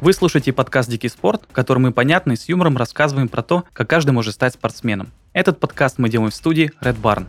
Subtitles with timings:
[0.00, 3.64] Вы слушаете подкаст «Дикий спорт», в котором мы понятно и с юмором рассказываем про то,
[3.74, 5.12] как каждый может стать спортсменом.
[5.34, 7.28] Этот подкаст мы делаем в студии Red Barn.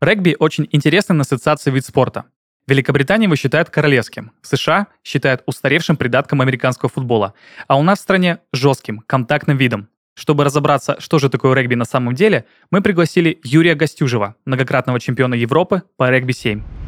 [0.00, 2.26] Регби– очень интересный на ассоциации вид спорта.
[2.68, 7.34] Великобритания его считают королевским, США считают устаревшим придатком американского футбола,
[7.66, 9.88] а у нас в стране– жестким, контактным видом.
[10.14, 15.34] Чтобы разобраться, что же такое регби на самом деле, мы пригласили Юрия Гостюжева, многократного чемпиона
[15.34, 16.85] Европы по регби-7.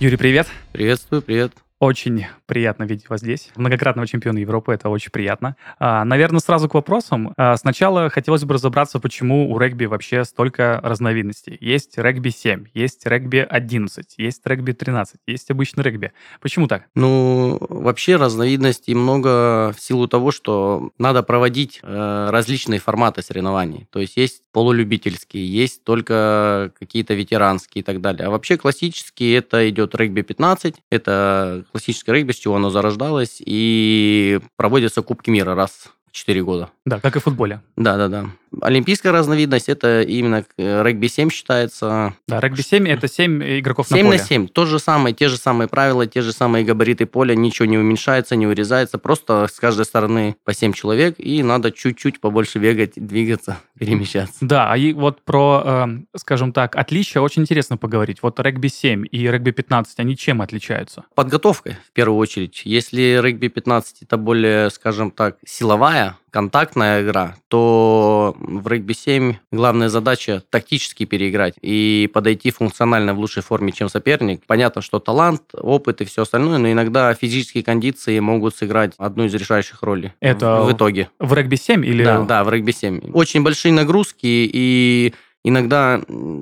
[0.00, 0.46] Юрий, привет.
[0.72, 1.52] Приветствую, привет.
[1.80, 3.48] Очень приятно видеть вас здесь.
[3.56, 5.56] Многократного чемпиона Европы, это очень приятно.
[5.78, 7.32] А, наверное, сразу к вопросам.
[7.38, 11.56] А, сначала хотелось бы разобраться, почему у регби вообще столько разновидностей.
[11.58, 16.12] Есть регби 7, есть регби 11, есть регби 13, есть обычный регби.
[16.42, 16.84] Почему так?
[16.94, 23.88] Ну, вообще разновидностей много в силу того, что надо проводить э, различные форматы соревнований.
[23.90, 28.26] То есть есть полулюбительские, есть только какие-то ветеранские и так далее.
[28.26, 34.40] А вообще классические это идет регби 15, это классическое регби, с чего оно зарождалось, и
[34.56, 36.70] проводятся Кубки мира раз в 4 года.
[36.84, 37.62] Да, как и в футболе.
[37.76, 38.30] Да, да, да.
[38.60, 42.14] Олимпийская разновидность это именно э, регби-7 считается.
[42.26, 44.18] Да, регби-7 это 7 игроков 7 на поле.
[44.18, 44.48] на 7.
[44.48, 48.36] То же самое, те же самые правила, те же самые габариты поля, ничего не уменьшается,
[48.36, 48.98] не урезается.
[48.98, 54.38] Просто с каждой стороны по 7 человек, и надо чуть-чуть побольше бегать, двигаться, перемещаться.
[54.40, 58.18] Да, а и вот про, э, скажем так, отличия очень интересно поговорить.
[58.22, 61.04] Вот регби-7 и регби-15, они чем отличаются?
[61.14, 62.62] Подготовкой, в первую очередь.
[62.64, 71.04] Если регби-15 это более, скажем так, силовая, контактная игра, то в регби-7 главная задача тактически
[71.04, 74.42] переиграть и подойти функционально в лучшей форме, чем соперник.
[74.46, 79.34] Понятно, что талант, опыт и все остальное, но иногда физические кондиции могут сыграть одну из
[79.34, 81.10] решающих ролей Это в итоге.
[81.18, 82.04] В регби-7 или...
[82.04, 83.12] Да, да, в регби-7.
[83.12, 86.00] Очень большие нагрузки и Иногда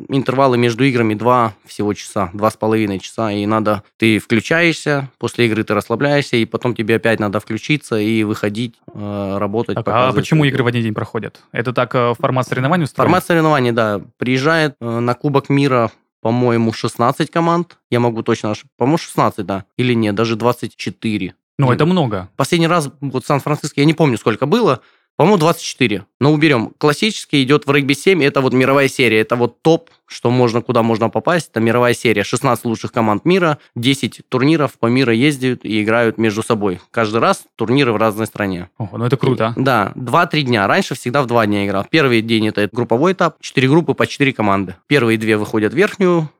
[0.08, 5.46] интервалы между играми два всего часа, два с половиной часа, и надо, ты включаешься, после
[5.46, 9.76] игры ты расслабляешься, и потом тебе опять надо включиться и выходить, э, работать.
[9.76, 11.40] Так, а почему игры в один день проходят?
[11.52, 13.06] Это так э, формат соревнований устроен?
[13.06, 14.00] Формат соревнований, да.
[14.16, 17.78] Приезжает э, на Кубок мира по-моему, 16 команд.
[17.90, 18.54] Я могу точно...
[18.76, 19.64] По-моему, 16, да.
[19.76, 21.34] Или нет, даже 24.
[21.58, 22.28] Ну, это много.
[22.36, 24.80] Последний раз, вот Сан-Франциско, я не помню, сколько было,
[25.18, 26.04] по-моему, 24.
[26.20, 26.70] Но уберем.
[26.78, 29.20] Классический идет в регби 7, это вот мировая серия.
[29.20, 31.50] Это вот топ, что можно, куда можно попасть.
[31.50, 32.22] Это мировая серия.
[32.22, 36.80] 16 лучших команд мира, 10 турниров по миру ездят и играют между собой.
[36.92, 38.70] Каждый раз турниры в разной стране.
[38.78, 39.54] Ого, ну это круто.
[39.56, 40.68] И, да, 2-3 дня.
[40.68, 41.84] Раньше всегда в 2 дня играл.
[41.90, 44.76] Первый день это групповой этап, 4 группы по 4 команды.
[44.86, 46.30] Первые две выходят в верхнюю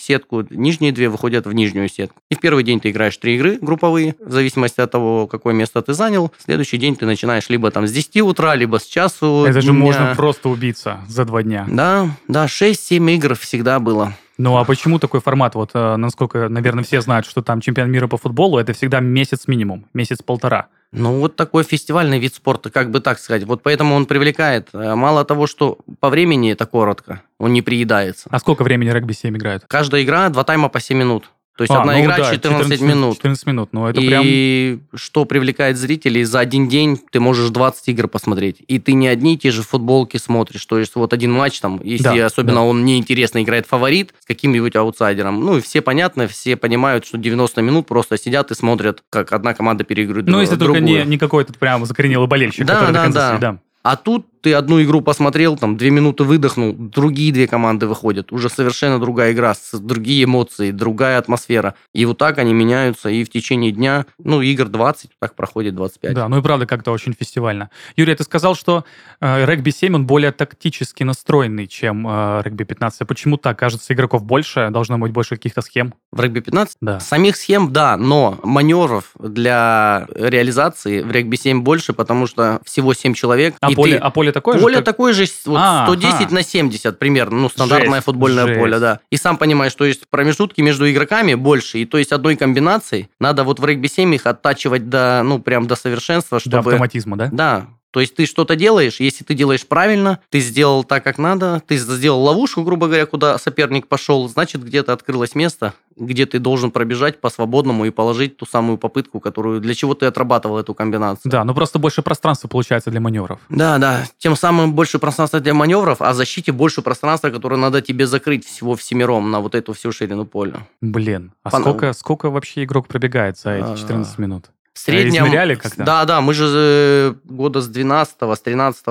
[0.00, 2.20] сетку, нижние две выходят в нижнюю сетку.
[2.30, 5.82] И в первый день ты играешь три игры групповые, в зависимости от того, какое место
[5.82, 6.32] ты занял.
[6.38, 9.44] В следующий день ты начинаешь либо там с 10 утра, либо с часу.
[9.46, 11.66] Это же можно просто убиться за два дня.
[11.68, 14.14] Да, да, 6-7 игр всегда было.
[14.38, 15.54] Ну а почему такой формат?
[15.54, 19.48] Вот, э, насколько, наверное, все знают, что там чемпион мира по футболу, это всегда месяц
[19.48, 20.68] минимум, месяц-полтора.
[20.92, 23.44] Ну, вот такой фестивальный вид спорта, как бы так сказать.
[23.44, 24.68] Вот поэтому он привлекает.
[24.72, 28.28] Э, мало того, что по времени это коротко, он не приедается.
[28.30, 29.64] А сколько времени регби-7 играет?
[29.66, 31.30] Каждая игра, два тайма по 7 минут.
[31.56, 33.14] То есть а, одна ну, игра да, 14, 14 минут.
[33.14, 34.22] 14 минут, ну это и прям...
[34.26, 38.58] И что привлекает зрителей, за один день ты можешь 20 игр посмотреть.
[38.68, 40.64] И ты не одни и те же футболки смотришь.
[40.66, 42.62] То есть вот один матч там, если да, особенно да.
[42.62, 47.62] он неинтересно играет фаворит с каким-нибудь аутсайдером, ну и все понятно, все понимают, что 90
[47.62, 50.82] минут просто сидят и смотрят, как одна команда переигрывает Ну если другую.
[50.82, 53.28] только не, не какой-то прям закоренелый болельщик, да, который да, до конца да.
[53.30, 53.58] Сидит, да.
[53.82, 58.32] А тут ты одну игру посмотрел, там, две минуты выдохнул, другие две команды выходят.
[58.32, 61.74] Уже совершенно другая игра, другие эмоции, другая атмосфера.
[61.92, 66.14] И вот так они меняются, и в течение дня, ну, игр 20, так проходит 25.
[66.14, 67.70] Да, ну и правда как-то очень фестивально.
[67.96, 68.84] Юрий, ты сказал, что
[69.20, 72.92] э, регби-7, он более тактически настроенный, чем э, регби-15.
[73.00, 73.58] А почему так?
[73.58, 75.94] Кажется, игроков больше, должно быть больше каких-то схем.
[76.12, 76.68] В регби-15?
[76.80, 77.00] Да.
[77.00, 83.56] Самих схем, да, но маневров для реализации в регби-7 больше, потому что всего 7 человек.
[83.60, 83.98] А поле, ты...
[83.98, 84.82] а поле такое поле же?
[84.82, 86.34] такое же, вот а, 110 а.
[86.34, 88.60] на 70 примерно, ну, стандартное жесть, футбольное жесть.
[88.60, 89.00] поле, да.
[89.10, 93.44] И сам понимаешь, что есть промежутки между игроками больше, и то есть одной комбинацией надо
[93.44, 96.62] вот в регби-7 их оттачивать до, ну, прям до совершенства, чтобы...
[96.62, 97.28] До автоматизма, да?
[97.32, 101.62] Да, то есть ты что-то делаешь, если ты делаешь правильно, ты сделал так, как надо,
[101.66, 106.72] ты сделал ловушку, грубо говоря, куда соперник пошел, значит, где-то открылось место, где ты должен
[106.72, 111.32] пробежать по свободному и положить ту самую попытку, которую для чего ты отрабатывал эту комбинацию.
[111.32, 113.40] Да, но просто больше пространства получается для маневров.
[113.48, 114.04] Да, да.
[114.18, 118.76] Тем самым больше пространства для маневров, а защите больше пространства, которое надо тебе закрыть всего
[118.76, 120.68] всемиром на вот эту всю ширину поля.
[120.82, 121.62] Блин, а Пон...
[121.62, 124.50] сколько, сколько вообще игрок пробегает за эти 14 минут?
[124.76, 125.24] В среднем...
[125.24, 125.84] Измеряли как-то?
[125.84, 128.84] Да, да, мы же э, года с 12 с 13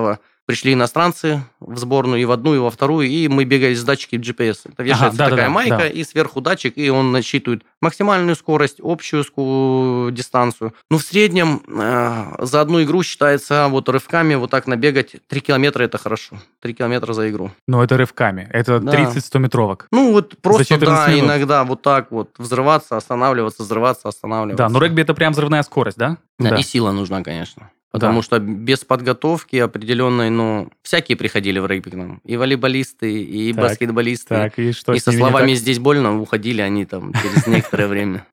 [0.45, 4.15] пришли иностранцы в сборную и в одну, и во вторую, и мы бегали с датчики
[4.15, 4.59] GPS.
[4.65, 5.88] Это вешается Ага, да, да, такая да, майка, да.
[5.88, 10.74] и сверху датчик, и он насчитывает максимальную скорость, общую ску- дистанцию.
[10.89, 15.83] Ну, в среднем э, за одну игру считается вот рывками вот так набегать 3 километра
[15.83, 16.38] это хорошо.
[16.62, 17.51] 3 километра за игру.
[17.68, 18.47] Но это рывками.
[18.51, 18.92] Это Да.
[18.92, 19.88] 30-100 метровок.
[19.92, 21.25] Ну, вот просто, 14 да, минут.
[21.30, 24.57] иногда вот так вот взрываться, останавливаться, взрываться, останавливаться.
[24.63, 26.18] Да, но регби это прям взрывная скорость, да?
[26.38, 27.69] Да, И сила нужна, конечно.
[27.95, 32.21] Потому что без подготовки определенной, ну, всякие приходили в регби к нам.
[32.24, 34.36] И волейболисты, и Так, баскетболисты.
[34.36, 35.57] Так, и что и со словами так?
[35.59, 38.25] «здесь больно» уходили они там через некоторое время.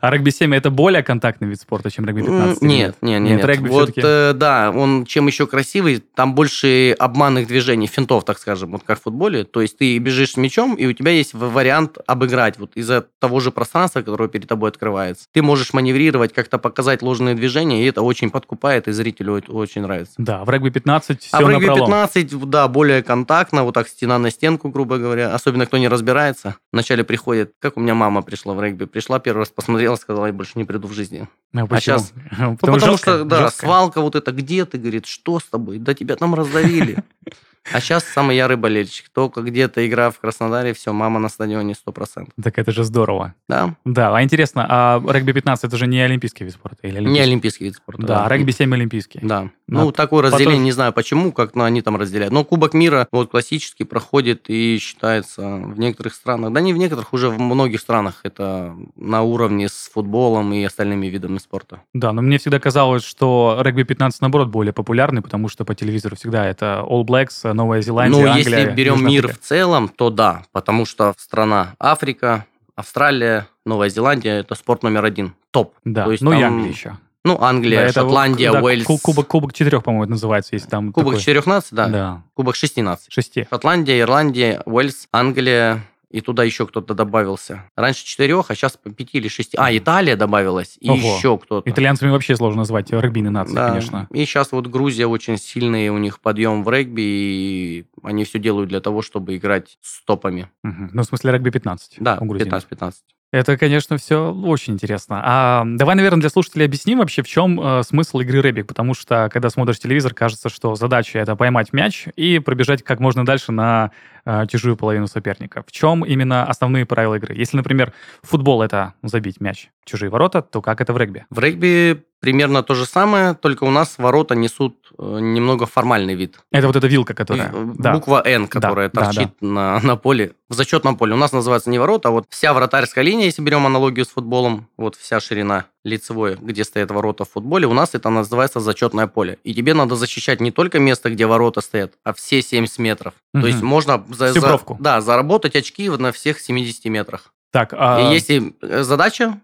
[0.00, 2.62] А регби 7 это более контактный вид спорта, чем регби 15?
[2.62, 6.94] М, или Нет, нет, Нет, регби Вот, э, да, он чем еще красивый, там больше
[6.98, 9.44] обманных движений, финтов, так скажем, вот как в футболе.
[9.44, 13.40] То есть ты бежишь с мячом, и у тебя есть вариант обыграть вот из-за того
[13.40, 15.26] же пространства, которое перед тобой открывается.
[15.32, 20.14] Ты можешь маневрировать, как-то показать ложные движения, и это очень подкупает, и зрителю очень нравится.
[20.18, 21.86] Да, в регби 15 все А в регби напролом.
[21.90, 25.34] 15, да, более контактно, вот так стена на стенку, грубо говоря.
[25.34, 26.56] Особенно, кто не разбирается.
[26.72, 28.84] Вначале приходит, как у меня мама пришла в регби.
[28.84, 31.26] Пришла первый раз, посмотрела, сказала, я больше не приду в жизни.
[31.54, 31.98] А почему?
[31.98, 33.66] щас- Потому, Ну, потому жестко, что, да, жестко.
[33.66, 35.78] свалка вот это, где ты, говорит, что с тобой?
[35.78, 36.98] Да тебя там раздавили.
[37.72, 39.08] А сейчас самый ярый болельщик.
[39.10, 42.28] Только где-то игра в Краснодаре, все, мама на стадионе 100%.
[42.42, 43.34] Так это же здорово.
[43.48, 43.74] Да?
[43.84, 46.86] Да, а интересно, а регби 15 это же не олимпийский вид спорта?
[46.86, 47.22] Или Не олимпийский?
[47.22, 48.02] олимпийский вид спорта.
[48.02, 49.20] Да, а регби 7 олимпийский.
[49.22, 49.50] Да.
[49.70, 52.32] Ну, Ну, такое потом- разделение, не знаю почему, как ну, они там разделяют.
[52.32, 57.12] Но Кубок мира вот классический проходит и считается в некоторых странах, да не в некоторых,
[57.12, 61.82] уже в многих странах это на уровне с футболом и остальными видами спорта.
[61.92, 66.16] Да, но мне всегда казалось, что регби 15, наоборот, более популярный, потому что по телевизору
[66.16, 69.40] всегда это All Blacks, Новая Зеландия, Ну, Англия, если берем Южная мир Африка.
[69.40, 75.34] в целом, то да, потому что страна Африка, Австралия, Новая Зеландия– это спорт номер один,
[75.50, 75.74] топ.
[75.84, 76.96] Да, То есть ну и там- Англия еще.
[77.24, 78.84] Ну, Англия, Да, это Шотландия, да, Уэльс.
[78.86, 81.88] ку- Кубок, кубок четырех, по-моему, это называется, если там Кубок такой- четырех наций, да.
[81.88, 83.08] Да, Кубок шести наций.
[83.10, 83.46] шести.
[83.50, 87.64] Шотландия, Ирландия, Уэльс, Англия, и туда еще кто-то добавился.
[87.76, 89.58] Раньше четырех, а сейчас по пяти или шести.
[89.58, 90.96] А, Италия добавилась, и Ого.
[91.16, 91.68] еще кто-то.
[91.68, 93.68] Итальянцами вообще сложно назвать регбийной нацией, Да.
[93.68, 94.06] конечно.
[94.12, 98.70] И сейчас вот Грузия очень сильный, у них подъем в регби, и они все делают
[98.70, 100.48] для того, чтобы играть с топами.
[100.62, 100.90] Мгм.
[100.94, 101.96] Ну, в смысле, регби 15.
[101.98, 102.46] Да, у грузин.
[102.46, 103.02] 15-15.
[103.30, 105.20] Это, конечно, все очень интересно.
[105.22, 109.28] А давай, наверное, для слушателей объясним вообще, в чем э, смысл игры регби, потому что,
[109.30, 113.90] когда смотришь телевизор, кажется, что задача это поймать мяч и пробежать как можно дальше на
[114.24, 115.62] э, чужую половину соперника.
[115.66, 117.34] В чем именно основные правила игры?
[117.34, 117.92] Если, например,
[118.22, 121.26] футбол это забить мяч в чужие ворота, то как это в регби?
[121.28, 126.40] В регби примерно то же самое, только у нас ворота несут э, немного формальный вид.
[126.50, 127.50] Это вот эта вилка, которая...
[127.52, 127.92] Э, да.
[127.92, 131.14] Буква Н, которая да, торчит На, на поле, в зачетном поле.
[131.14, 134.68] У нас называется не ворота, а вот вся вратарская линия, если берем аналогию с футболом,
[134.76, 139.38] вот вся ширина лицевой, где стоят ворота в футболе, у нас это называется зачетное поле.
[139.44, 143.14] И тебе надо защищать не только место, где ворота стоят, а все 70 метров.
[143.32, 143.42] Мгм.
[143.42, 147.32] То есть можно за, за- да, заработать очки на всех 70 метрах.
[147.50, 148.00] Так, а...
[148.00, 149.40] И если э, задача,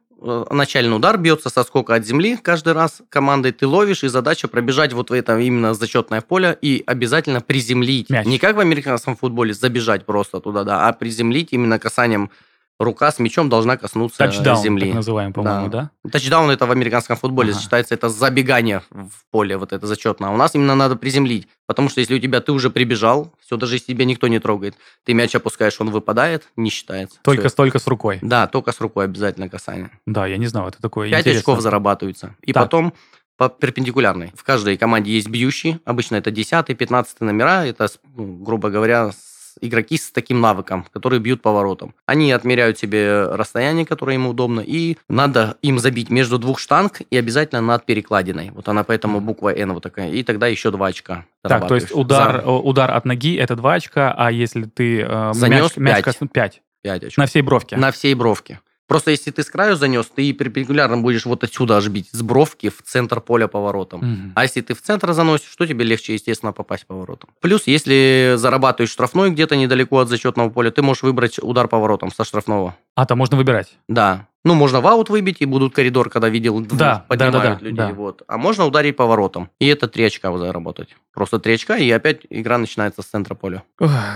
[0.51, 4.93] начальный удар бьется со скока от земли каждый раз командой, ты ловишь, и задача пробежать
[4.93, 8.11] вот в это именно зачетное поле и обязательно приземлить.
[8.11, 8.27] Мяч.
[8.27, 12.31] Не как в американском футболе забежать просто туда, да, а приземлить именно касанием
[12.79, 14.87] рука с мячом должна коснуться Тачдаун, земли.
[14.87, 15.91] так называем, по-моему, да?
[16.11, 17.61] Тачдаун это в американском футболе Ага.
[17.61, 20.31] считается это забегание в поле, вот это зачетное.
[20.31, 23.57] А у нас именно надо приземлить, потому что если у тебя ты уже прибежал, все,
[23.57, 27.19] даже если тебя никто не трогает, ты мяч опускаешь, он выпадает, не считается.
[27.23, 27.49] Только Всё.
[27.51, 28.19] столько с рукой.
[28.23, 29.91] Да, только с рукой обязательно касание.
[30.07, 31.39] Да, я не знал, это такое 5 интересно.
[31.41, 32.35] очков зарабатываются.
[32.43, 32.65] И Так.
[32.65, 32.93] потом
[33.37, 34.33] по перпендикулярной.
[34.37, 35.81] В каждой команде есть бьющие.
[35.85, 37.67] Обычно это 10 15 номера.
[37.67, 39.11] Это, ну, грубо говоря,
[39.61, 41.95] игроки с таким навыком, которые бьют по воротам.
[42.07, 47.17] Они отмеряют себе расстояние, которое им удобно, и надо им забить между двух штанг и
[47.17, 48.51] обязательно над перекладиной.
[48.55, 50.11] Вот она поэтому буква N вот такая.
[50.11, 51.25] И тогда еще два очка.
[51.43, 55.03] Так, то есть удар, За э, удар от ноги это 2 очка, а если ты
[55.03, 56.05] э, Занес мяч, мяч пять.
[56.05, 57.19] коснул- 5 пять очков.
[57.19, 57.77] на всей бровке.
[57.77, 58.61] На всей бровке.
[58.87, 62.69] Просто если ты с краю занес, ты перпендикулярно будешь вот отсюда аж бить, с бровки
[62.69, 64.01] в центр поля поворотом.
[64.01, 64.33] Мгм.
[64.35, 67.31] А если ты в центр заносишь, что тебе легче, естественно, попасть по воротам.
[67.41, 72.13] Плюс, если зарабатываешь штрафной где-то недалеко от зачетного поля, ты можешь выбрать удар по воротам
[72.13, 72.77] со штрафного.
[72.95, 73.75] А, там можно выбирать.
[73.89, 74.29] Да.
[74.45, 77.61] Ну, можно в аут выбить, и будут коридор, когда видел, Да, поднимают да, да, да,
[77.61, 77.77] людей.
[77.77, 77.89] да.
[77.95, 78.23] Вот.
[78.29, 79.49] А можно ударить по воротам.
[79.59, 80.97] И это три очка заработать.
[81.15, 83.63] Просто три очка, и опять игра начинается с центра поля.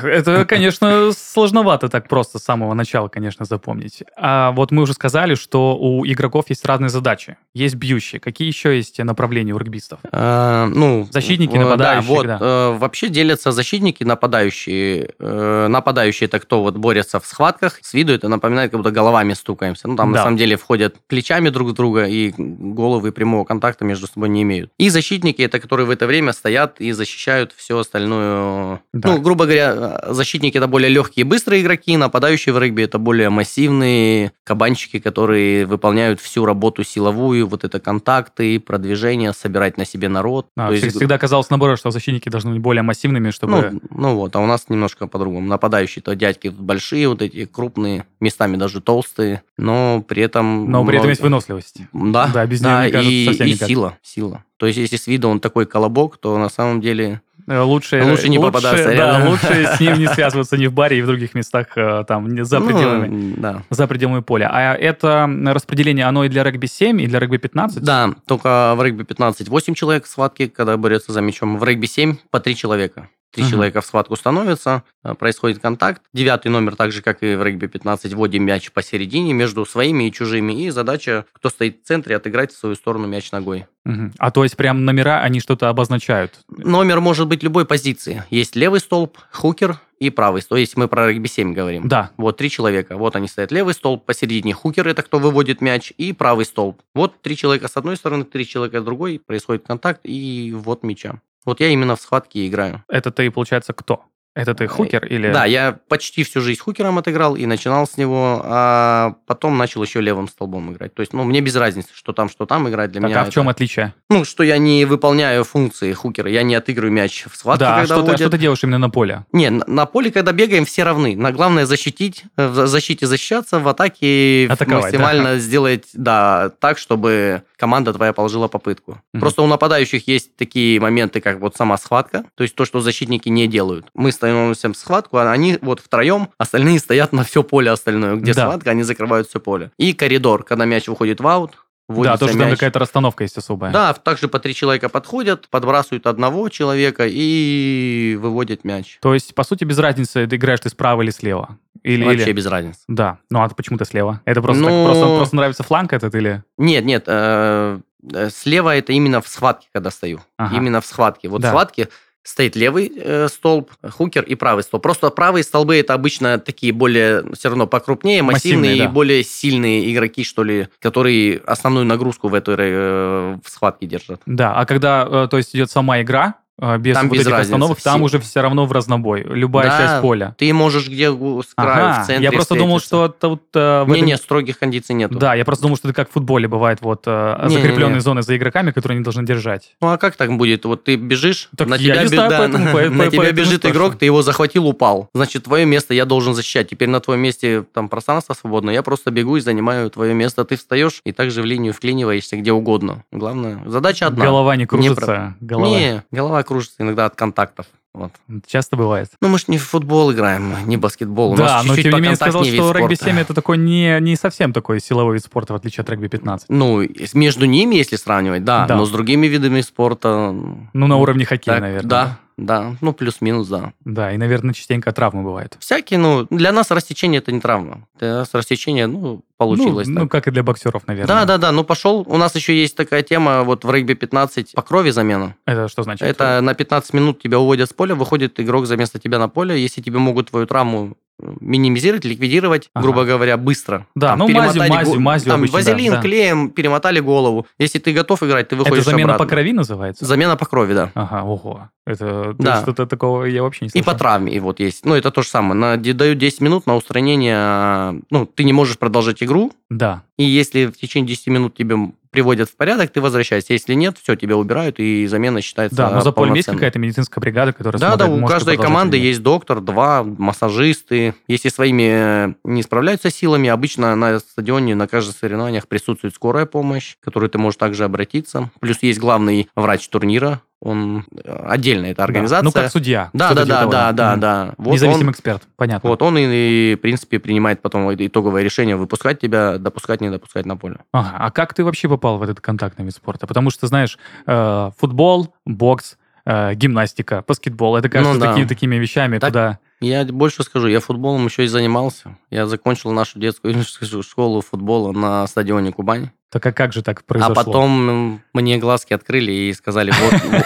[0.02, 4.02] Это, конечно, сложновато так просто с самого начала, конечно, запомнить.
[4.16, 7.37] А вот мы уже сказали, что у игроков есть разные задачи.
[7.54, 8.20] Есть бьющие.
[8.20, 10.00] Какие еще есть направления у регбистов?
[10.12, 12.38] Э, ну, Защитники, э, нападающие, Да, вот, да.
[12.40, 15.14] э, вообще делятся защитники, нападающие.
[15.18, 17.78] Э, нападающие это кто вот борется в схватках.
[17.80, 19.88] С виду это напоминает, как будто головами стукаемся.
[19.88, 24.06] Ну, там на самом деле входят плечами друг в друга и головы прямого контакта между
[24.06, 24.70] собой не имеют.
[24.78, 28.80] И защитники, это которые в это время стоят и защищают все остальное.
[28.92, 29.08] Да.
[29.10, 33.30] Ну, грубо говоря, защитники это более легкие и быстрые игроки, нападающие в регби это более
[33.30, 40.46] массивные кабанчики, которые выполняют всю работу силовую, вот это контакты, продвижение, собирать на себе народ.
[40.56, 40.96] А, То есть...
[40.96, 43.70] Всегда казалось наоборот, что защитники должны быть более массивными, чтобы...
[43.70, 45.46] Ну, ну вот, а у нас немножко по-другому.
[45.46, 50.70] Нападающие то дядьки большие, вот эти крупные, местами даже толстые, но при этом...
[50.70, 51.82] Но при этом есть выносливость.
[51.92, 54.44] Да, да, без да, нее, кажется, и, и сила, сила.
[54.56, 58.28] То есть, если с виду он такой колобок, то на самом деле э, Лучше, лучше
[58.28, 58.96] не лучше, попадаться.
[58.96, 62.44] Да, лучше с ним не связываться ни в баре, и в других местах э, там
[62.44, 63.62] за ну, пределами, ну, да.
[63.70, 64.50] за пределами поля.
[64.52, 67.82] А это распределение, оно и для регби 7, и для регби 15?
[67.82, 71.56] Да, только в регби 15 8 человек в схватке, когда борется за мячом.
[71.58, 73.08] В регби 7 по 3 человека.
[73.32, 73.50] Три uh-huh.
[73.50, 76.02] человека в схватку становятся, э, происходит контакт.
[76.14, 80.12] Девятый номер, так же, как и в регби 15, вводим мяч посередине между своими и
[80.12, 80.64] чужими.
[80.64, 83.66] И задача, кто стоит в центре, отыграть в свою сторону мяч ногой.
[83.87, 84.12] Uh-huh.
[84.18, 86.40] А то есть прям номера, они что-то обозначают?
[86.49, 88.25] Номер может быть любой позиции.
[88.30, 90.61] Есть левый столб, хукер и правый столб.
[90.61, 91.88] Если мы про регби 7 говорим.
[91.88, 92.11] Да.
[92.16, 92.97] Вот три человека.
[92.97, 93.52] Вот они стоят.
[93.52, 96.80] Левый столб, посередине хукер, это кто выводит мяч, и правый столб.
[96.94, 101.20] Вот три человека с одной стороны, три человека с другой, происходит контакт, и вот мяча.
[101.48, 102.84] Вот я именно в схватке играю.
[102.88, 104.04] Это ты, получается, кто?
[104.35, 105.32] Это ты хукер или...
[105.32, 110.00] Да, я почти всю жизнь хукером отыграл и начинал с него, а потом начал еще
[110.00, 110.94] левым столбом играть.
[110.94, 113.23] То есть, ну, мне без разницы, что там, что там играть для так, меня.
[113.23, 113.94] а в чем отличие?
[114.11, 117.94] Ну, что я не выполняю функции хукера, я не отыгрываю мяч в схватке, да, когда
[117.97, 119.25] что ты, а что ты делаешь именно на поле?
[119.32, 121.16] Не, на, на поле, когда бегаем, все равны.
[121.16, 125.38] На главное защитить, в защите защищаться, в атаке Атаковать, максимально да.
[125.38, 129.02] сделать, да, так, чтобы команда твоя положила попытку.
[129.12, 129.20] Угу.
[129.20, 133.28] Просто у нападающих есть такие моменты, как вот сама схватка, то есть то, что защитники
[133.28, 133.87] не делают.
[133.94, 138.16] Мы становимся в схватку, а они вот втроем, остальные стоят на все поле остальное.
[138.16, 138.46] Где да.
[138.46, 139.70] схватка, они закрывают все поле.
[139.78, 141.52] И коридор, когда мяч выходит в аут,
[141.88, 142.42] да, тоже мяч.
[142.42, 143.72] там какая-то расстановка есть особая.
[143.72, 148.98] Да, также по три человека подходят, подбрасывают одного человека и выводят мяч.
[149.00, 151.56] То есть, по сути, без разницы, ты играешь ты справа или слева?
[151.82, 152.32] Или, Вообще или...
[152.32, 152.80] без разницы.
[152.88, 154.20] Да, ну а почему ты слева?
[154.26, 154.68] Это просто, ну...
[154.68, 156.42] так, просто, просто нравится фланг этот или...
[156.58, 157.78] Нет, нет, э,
[158.12, 160.20] э, слева это именно в схватке, когда стою.
[160.37, 160.56] Ага.
[160.56, 161.28] Именно в схватке.
[161.28, 161.48] Вот да.
[161.48, 161.88] в схватке
[162.28, 164.82] стоит левый э, столб, хукер и правый столб.
[164.82, 168.85] Просто правые столбы это обычно такие более все равно покрупнее, массивные, массивные да.
[168.85, 174.20] и более сильные игроки, что ли, которые основную нагрузку в этой э, в схватке держат.
[174.26, 176.35] Да, а когда, э, то есть идет сама игра,
[176.78, 177.54] без там вот без этих разницы.
[177.54, 179.22] остановок, там уже все равно в разнобой.
[179.22, 180.34] Любая да, часть поля.
[180.38, 182.66] Ты можешь где с краю, ага, в центре Я просто встретиться.
[182.66, 183.42] думал, что тут...
[183.54, 184.06] Э, не, этом...
[184.06, 185.10] не, строгих кондиций нет.
[185.10, 187.94] Да, я просто думал, что это как в футболе бывает, вот э, не, закрепленные не,
[187.96, 188.00] не.
[188.00, 189.76] зоны за игроками, которые они должны держать.
[189.80, 190.64] Ну а как так будет?
[190.64, 194.06] Вот ты бежишь, так на тебя, знаю, да, поэтому, на, на тебя бежит игрок, ты
[194.06, 195.08] его захватил, упал.
[195.14, 196.68] Значит, твое место я должен защищать.
[196.70, 200.44] Теперь на твоем месте там пространство свободно, я просто бегу и занимаю твое место.
[200.44, 203.04] Ты встаешь и также в линию вклиниваешься где угодно.
[203.12, 204.24] Главное, задача одна.
[204.24, 205.36] Голова не кружится.
[205.40, 205.78] Не, голова.
[205.78, 207.66] не голова кружится иногда от контактов.
[207.92, 208.12] Вот.
[208.46, 209.10] Часто бывает.
[209.20, 211.32] Ну, мы же не в футбол играем, не баскетбол.
[211.32, 214.80] У да, но тем не менее сказал, что регби-7 это такой не, не совсем такой
[214.80, 216.44] силовой вид спорта, в отличие от регби-15.
[216.48, 216.82] Ну,
[217.14, 218.76] между ними, если сравнивать, да, да.
[218.76, 220.32] но с другими видами спорта...
[220.32, 221.88] Ну, на уровне хоккея, так, наверное.
[221.88, 222.18] Да, да.
[222.38, 223.72] Да, ну плюс-минус, да.
[223.84, 225.56] Да, и, наверное, частенько травмы бывают.
[225.58, 227.88] Всякие, ну, для нас растечение это не травма.
[227.98, 229.88] Для нас растечение, ну, получилось.
[229.88, 231.09] Ну, ну как и для боксеров, наверное.
[231.09, 232.04] Да, да, да, ну пошел.
[232.07, 235.37] У нас еще есть такая тема, вот в регби 15 по крови замена.
[235.47, 236.07] Это что значит?
[236.07, 239.59] Это на 15 минут тебя уводят с поля, выходит игрок за место тебя на поле.
[239.59, 242.85] Если тебе могут твою травму минимизировать, ликвидировать, ага.
[242.85, 243.87] грубо говоря, быстро.
[243.95, 247.47] Да, там, ну мазью, мазью, мазью там, обычно, Вазелин, да, клеем, перемотали голову.
[247.59, 249.25] Если ты готов играть, ты выходишь Это замена обратно.
[249.25, 250.04] по крови называется?
[250.04, 250.92] Замена по крови, да.
[250.95, 251.71] Ага, ого.
[251.87, 252.62] Это да.
[252.62, 253.83] что-то такого я вообще не слышал.
[253.83, 254.85] И по травме, и вот есть.
[254.85, 255.54] Ну, это то же самое.
[255.54, 259.27] На, дают 10 минут на устранение, ну, ты не можешь продолжать игру.
[259.70, 260.02] Да.
[260.16, 261.76] И если в течение 10 минут тебе
[262.11, 263.52] приводят в порядок, ты возвращаешься.
[263.52, 267.20] Если нет, все, тебя убирают, и замена считается Да, но за полем есть какая-то медицинская
[267.20, 271.14] бригада, которая Да, смотрит, да, у каждой команды есть доктор, два, массажисты.
[271.26, 277.04] Если своими не справляются силами, обычно на стадионе на каждых соревнованиях присутствует скорая помощь, к
[277.04, 278.50] которой ты можешь также обратиться.
[278.61, 282.42] Плюс есть главный врач турнира, он э, отдельно эта организация.
[282.42, 282.44] Да.
[282.44, 283.10] Ну, как судья.
[283.12, 284.54] Да, да, да, да, да, да.
[284.58, 285.88] Вот Независимый он, эксперт, понятно.
[285.88, 290.56] Вот он и, в принципе, принимает потом итоговое решение, выпускать тебя, допускать, не допускать на
[290.56, 290.78] поле.
[290.92, 291.16] Ага.
[291.18, 293.26] А как ты вообще попал в этот контактный вид спорта?
[293.26, 298.30] Потому что, знаешь, э, футбол, бокс, э, гимнастика, баскетбол, это кажется ну, да.
[298.30, 299.58] такими, такими вещами, так, куда...
[299.80, 302.16] Я больше скажу, я футболом еще и занимался.
[302.30, 303.54] Я закончил нашу детскую
[304.02, 306.10] школу футбола на стадионе Кубань.
[306.30, 307.32] Так а как же так произошло?
[307.32, 309.92] А потом мне глазки открыли и сказали,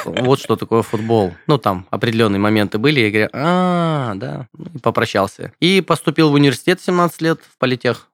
[0.04, 1.34] вот, вот что такое футбол.
[1.48, 5.52] Ну, там определенные моменты были, я говорю, а, да, ну, и попрощался.
[5.60, 8.08] И поступил в университет 17 лет в политех.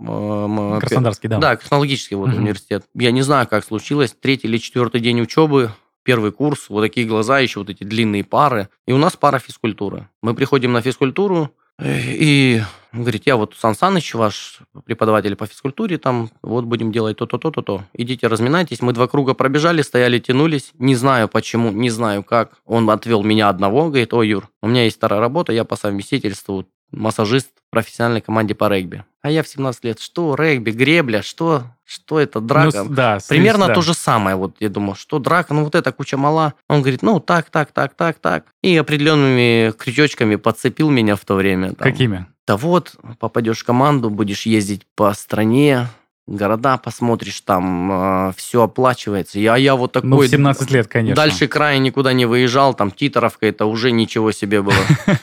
[0.00, 1.38] М- Краснодарский, да.
[1.38, 2.84] Да, технологический вот университет.
[2.94, 4.14] Я не знаю, как случилось.
[4.20, 5.72] Третий или четвертый день учебы,
[6.04, 8.68] первый курс, вот такие глаза, еще вот эти длинные пары.
[8.86, 10.08] И у нас пара физкультуры.
[10.22, 11.48] Мы приходим на физкультуру, э,
[11.82, 17.18] и он говорит, я вот Сан Саныч, ваш преподаватель по физкультуре, там, вот будем делать
[17.18, 17.84] то-то, то-то, то.
[17.92, 18.80] Идите разминайтесь.
[18.80, 20.72] Мы два круга пробежали, стояли, тянулись.
[20.78, 22.58] Не знаю почему, не знаю как.
[22.64, 26.66] Он отвел меня одного, говорит, ой, Юр, у меня есть старая работа, я по совместительству
[26.90, 29.04] массажист в профессиональной команде по регби.
[29.20, 32.84] А я в 17 лет, что регби, гребля, что, что это, Ну, драка?
[32.84, 33.74] с- да, Примерно да.
[33.74, 34.36] то же самое.
[34.36, 36.52] Вот я думал, что драка, ну вот эта куча мала.
[36.68, 38.44] Он говорит, ну так, так, так, так, так.
[38.62, 41.68] И определенными крючочками подцепил меня в то время.
[41.68, 41.76] там.
[41.90, 42.26] Какими?
[42.46, 45.86] Да вот, попадешь в команду, будешь ездить по стране,
[46.26, 49.38] города посмотришь, там все оплачивается.
[49.38, 50.08] Я, я вот такой...
[50.08, 51.16] Ну, в 17 лет, конечно.
[51.16, 54.74] Дальше края никуда не выезжал, там титаровка, это уже ничего себе было.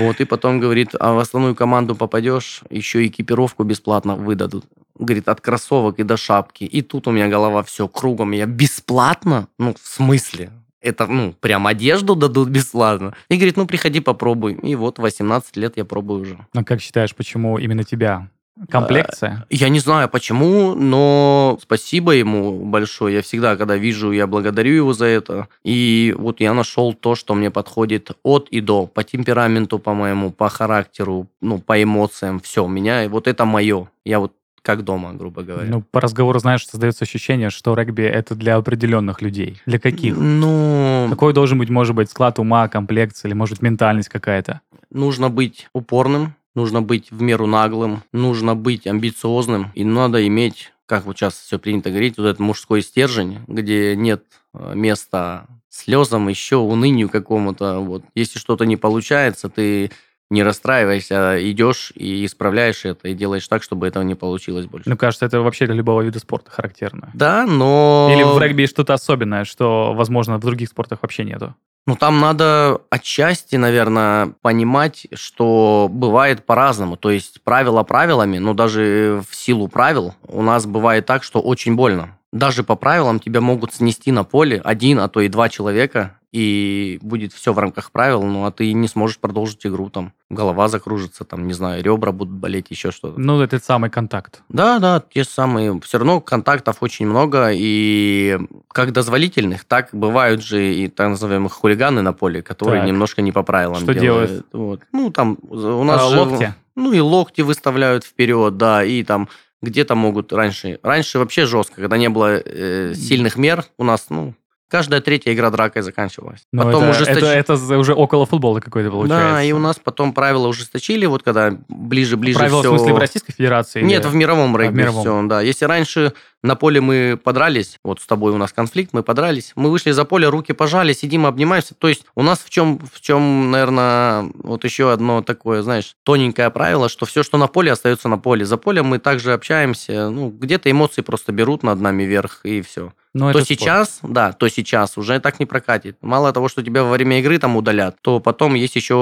[0.00, 4.64] Вот, и потом говорит, а в основную команду попадешь, еще экипировку бесплатно выдадут.
[4.98, 6.64] Говорит, от кроссовок и до шапки.
[6.64, 8.32] И тут у меня голова все кругом.
[8.32, 9.48] Я бесплатно?
[9.58, 10.50] Ну, в смысле?
[10.80, 13.14] Это, ну, прям одежду дадут бесплатно.
[13.28, 14.54] И говорит, ну, приходи, попробуй.
[14.54, 16.46] И вот 18 лет я пробую уже.
[16.54, 18.28] Ну, как считаешь, почему именно тебя?
[18.68, 19.46] Комплекция?
[19.50, 23.16] Я не знаю почему, но спасибо ему большое.
[23.16, 25.48] Я всегда, когда вижу, я благодарю его за это.
[25.62, 28.86] И вот я нашел то, что мне подходит от и до.
[28.86, 32.40] По темпераменту, по-моему, по характеру, ну, по эмоциям.
[32.40, 33.88] Все, у меня вот это мое.
[34.04, 34.32] Я вот
[34.68, 35.66] как дома, грубо говоря.
[35.66, 39.62] Ну, по разговору, знаешь, создается ощущение, что регби это для определенных людей.
[39.64, 40.14] Для каких?
[40.14, 44.60] Ну, Какой должен быть, может быть, склад ума, комплекция или, может, ментальность какая-то?
[44.90, 51.06] нужно быть упорным, нужно быть в меру наглым, нужно быть амбициозным, и надо иметь, как
[51.06, 56.56] вот сейчас все принято говорить, вот этот мужской стержень, где нет э, места слезам, еще
[56.56, 57.78] унынию какому-то.
[57.78, 58.02] Вот.
[58.14, 59.90] Если что-то не получается, ты
[60.30, 64.88] не расстраивайся, а идешь и исправляешь это, и делаешь так, чтобы этого не получилось больше.
[64.88, 67.10] Ну, кажется, это вообще для любого вида спорта характерно.
[67.14, 68.10] Да, но...
[68.12, 71.54] Или в регби что-то особенное, что, возможно, в других спортах вообще нету.
[71.86, 76.98] Ну, там надо отчасти, наверное, понимать, что бывает по-разному.
[76.98, 81.76] То есть правила правилами, но даже в силу правил у нас бывает так, что очень
[81.76, 82.18] больно.
[82.30, 86.98] Даже по правилам тебя могут снести на поле один, а то и два человека, и
[87.00, 91.24] будет все в рамках правил, ну, а ты не сможешь продолжить игру, там, голова закружится,
[91.24, 93.18] там, не знаю, ребра будут болеть, еще что-то.
[93.18, 94.42] Ну, этот самый контакт.
[94.50, 95.80] Да, да, те самые.
[95.80, 98.38] Все равно контактов очень много, и
[98.68, 102.88] как дозволительных, так бывают же и так называемых хулиганы на поле, которые Так.
[102.88, 104.30] немножко не по правилам Что делают.
[104.30, 104.46] делают?
[104.52, 104.80] Вот.
[104.92, 106.54] Ну, там у нас А, же- локти?
[106.76, 109.28] Ну, и локти выставляют вперед, да, и там
[109.62, 110.78] где-то могут раньше...
[110.82, 114.34] Раньше вообще жестко, когда не было э, сильных мер, у нас, ну,
[114.68, 116.40] каждая третья игра дракой заканчивалась.
[116.52, 119.32] Ну, потом это, ужесточ- это, это уже около футбола какой-то получается.
[119.34, 122.72] Да, и у нас потом правила ужесточили, вот когда ближе-ближе Правила, все...
[122.72, 123.82] в смысле, в Российской Федерации?
[123.82, 125.00] Нет, или- в мировом регби мировом.
[125.00, 125.40] все, да.
[125.40, 129.70] Если раньше на поле мы подрались, вот с тобой у нас конфликт, мы подрались, мы
[129.70, 131.74] вышли за поле, руки пожали, сидим, обнимаемся.
[131.74, 136.50] То есть у нас в чем, в чем, наверное, вот еще одно такое, знаешь, тоненькое
[136.50, 138.44] правило, что все, что на поле, остается на поле.
[138.44, 142.92] За полем мы также общаемся, ну, где-то эмоции просто берут над нами вверх, и все.
[143.14, 143.48] Ну, то это спорт.
[143.48, 145.96] сейчас, да, то сейчас уже так не прокатит.
[146.02, 148.94] Мало того, что тебя во время игры там удалят, то потом есть еще.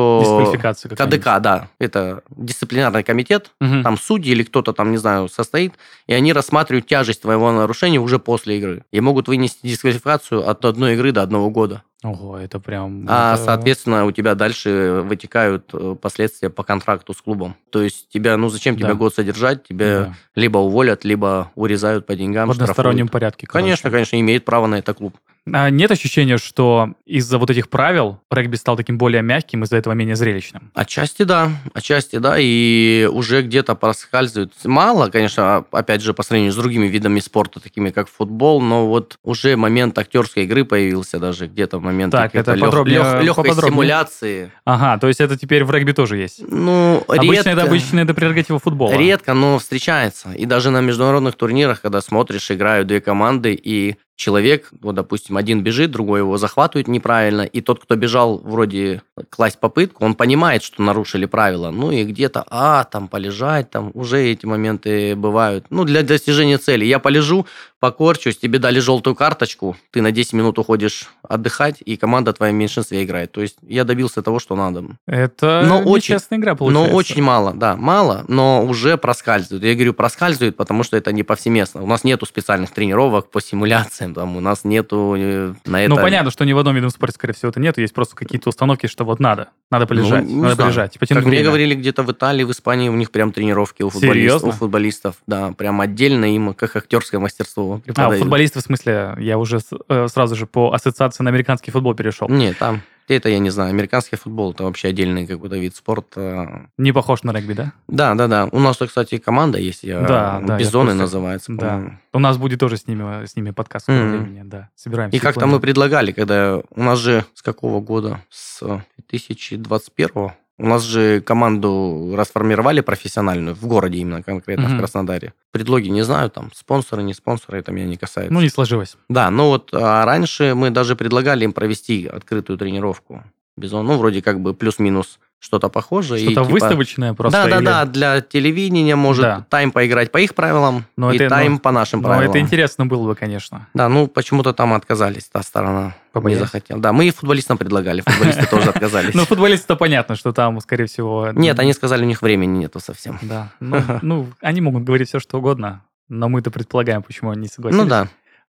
[0.96, 3.82] КДК, да, это дисциплинарный комитет, Мгм.
[3.82, 5.74] там судьи или кто-то там, не знаю, состоит,
[6.06, 8.84] и они рассматривают тяжесть твоего нарушения уже после игры.
[8.92, 11.82] И могут вынести дисквалификацию от одной игры до одного года.
[12.06, 13.04] Ого, это прям...
[13.08, 17.56] А, это- соответственно, у тебя дальше вытекают э, последствия по контракту с клубом.
[17.70, 18.94] То есть тебя, ну зачем тебя Да.
[18.94, 20.14] год содержать, тебя Да.
[20.34, 23.12] либо уволят, либо урезают по деньгам, в одностороннем штрафуют.
[23.12, 23.46] порядке.
[23.46, 23.64] короче.
[23.64, 25.16] Конечно, конечно, имеет право на это клуб.
[25.52, 29.92] А нет ощущения, что из-за вот этих правил регби стал таким более мягким, из-за этого
[29.92, 30.72] менее зрелищным?
[30.74, 34.52] Отчасти да, отчасти да, и уже где-то проскальзывает.
[34.64, 39.18] Мало, конечно, опять же, по сравнению с другими видами спорта, такими как футбол, но вот
[39.22, 43.70] уже момент актерской игры появился даже где-то момент Так, какой-то это подробнее, легкой поподробнее.
[43.70, 44.52] симуляции.
[44.64, 46.42] Ага, то есть это теперь в регби тоже есть?
[46.46, 48.94] Ну, Обычно редко, это, обычно это прерогатива футбола.
[48.96, 50.32] редко, но встречается.
[50.32, 55.62] И даже на международных турнирах, когда смотришь, играют две команды, и человек, вот, допустим, один
[55.62, 60.82] бежит, другой его захватывает неправильно, и тот, кто бежал вроде класть попытку, он понимает, что
[60.82, 61.70] нарушили правила.
[61.70, 65.66] Ну и где-то, а, там полежать, там уже эти моменты бывают.
[65.70, 66.84] Ну, для достижения цели.
[66.84, 67.46] Я полежу,
[67.78, 72.56] покорчусь, тебе дали желтую карточку, ты на 10 минут уходишь отдыхать, и команда твоя в
[72.56, 73.32] меньшинстве играет.
[73.32, 74.84] То есть я добился того, что надо.
[75.06, 76.94] Это Но очень- игра Но получается.
[76.96, 79.62] очень мало, да, мало, но уже проскальзывает.
[79.64, 81.82] Я говорю проскальзывает, потому что это не повсеместно.
[81.82, 85.90] У нас нету специальных тренировок по симуляциям, делаем, там у нас нету э, на это...
[85.94, 87.78] Ну, понятно, что ни в одном виде спорта, скорее всего, это нет.
[87.78, 89.48] Есть просто какие-то установки, что вот надо.
[89.70, 90.68] Надо полежать, Ну, надо знаю.
[90.70, 90.98] полежать.
[90.98, 91.46] Потянуть Как мне время.
[91.48, 94.16] говорили, где-то в Италии, в Испании у них прям тренировки у футболистов.
[94.16, 94.48] Серьезно?
[94.48, 98.18] У футболистов, да, прям отдельно им как актерское мастерство А, преподают.
[98.20, 102.28] футболисты, в смысле, я уже э, сразу же по ассоциации на американский футбол перешел.
[102.28, 102.82] Нет, там,
[103.14, 103.70] это я не знаю.
[103.70, 106.68] Американский футбол это вообще отдельный какой-то вид спорта.
[106.76, 107.72] Не похож на регби, да?
[107.88, 108.48] Да, да, да.
[108.52, 109.86] У нас, кстати, команда есть.
[109.86, 111.52] Да, да, Бизоны называется.
[111.52, 111.68] Да.
[111.68, 111.98] по-моему.
[112.12, 114.10] У нас будет тоже с ними, с ними подкаст Мгм.
[114.10, 114.70] времени, да.
[114.74, 115.10] Собираем.
[115.10, 118.20] И как-то мы предлагали, когда у нас же с какого года?
[118.30, 118.62] С
[119.08, 124.78] 2021 у нас же команду расформировали профессиональную в городе именно конкретно в Мгм.
[124.78, 125.34] Краснодаре.
[125.52, 128.32] Предлоги не знаю, там спонсоры, не спонсоры, это меня не касается.
[128.32, 128.96] Ну, не сложилось.
[129.08, 133.22] Да, ну вот а раньше мы даже предлагали им провести открытую тренировку.
[133.58, 136.22] Бизон, ну, вроде как бы плюс-минус что-то похожее.
[136.22, 137.42] и Что-то типа- выставочное просто.
[137.44, 139.46] Да, да, или- да, для телевидения может Да.
[139.48, 142.30] тайм поиграть по их правилам Но и это- тайм но- по нашим Ну, правилам.
[142.30, 143.68] это интересно было бы, конечно.
[143.74, 146.40] Да, ну почему-то там отказались, та сторона Побоялись.
[146.40, 146.80] не захотела.
[146.80, 149.14] Да, мы и футболистам предлагали, футболисты тоже отказались.
[149.14, 151.28] Ну, футболисты-то понятно, что там, скорее всего...
[151.34, 153.18] Нет, они сказали, у них времени нету совсем.
[153.22, 153.50] Да.
[153.60, 157.82] Ну, ну, они могут говорить все, что угодно, но мы-то предполагаем, почему они не согласились.
[157.84, 158.08] Ну да,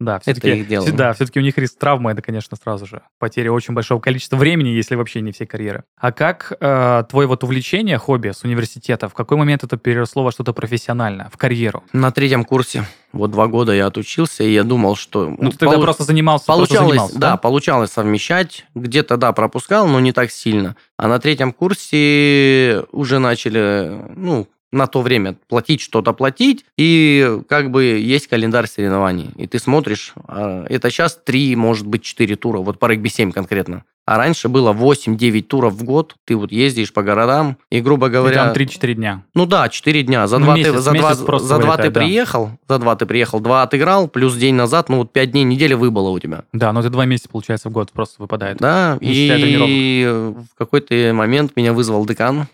[0.04, 0.90] Да, это все-таки, их дело.
[0.92, 4.68] да, все-таки у них риск травмы, это, конечно, сразу же потеря очень большого количества времени,
[4.68, 5.84] если вообще не всей карьеры.
[5.98, 10.32] А как э, твое вот увлечение, хобби с университета, в какой момент это переросло во
[10.32, 11.84] что-то профессиональное, в карьеру?
[11.92, 15.34] На третьем курсе, вот два года я отучился, и я думал, что...
[15.38, 18.66] Ну, ты тогда полу- просто занимался, просто Получалось, занимался, да, получалось совмещать.
[18.74, 20.76] Где-то, да, пропускал, но не так сильно.
[20.96, 27.70] А на третьем курсе уже начали, ну, на то время платить что-то платить, и как
[27.70, 29.30] бы есть календарь соревнований.
[29.36, 33.84] И ты смотришь, а, это сейчас 3, может быть, 4 тура, вот по регби-7 конкретно.
[34.04, 36.16] А раньше было 8-9 туров в год.
[36.24, 38.46] Ты вот ездишь по городам, и, грубо И говоря...
[38.46, 39.22] там 3-4 дня.
[39.32, 40.26] Ну да, 4 дня.
[40.26, 42.00] За Ну, два месяц- ты, за месяц два, за два ты вылетает, да.
[42.00, 45.76] приехал, за два ты приехал, два отыграл, плюс день назад, ну вот 5 дней, неделя
[45.76, 46.42] выбыла у тебя.
[46.52, 48.56] Да, но это два месяца, получается, в год просто выпадает.
[48.58, 50.10] Да, и
[50.50, 52.48] в какой-то момент меня вызвал декан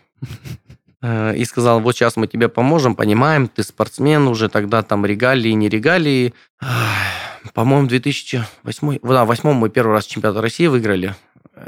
[1.02, 5.68] и сказал, вот сейчас мы тебе поможем, понимаем, ты спортсмен, уже тогда там регалии, не
[5.68, 6.34] регалии.
[7.54, 11.14] По-моему, 2008, да, в восьмом мы первый раз чемпионат России выиграли.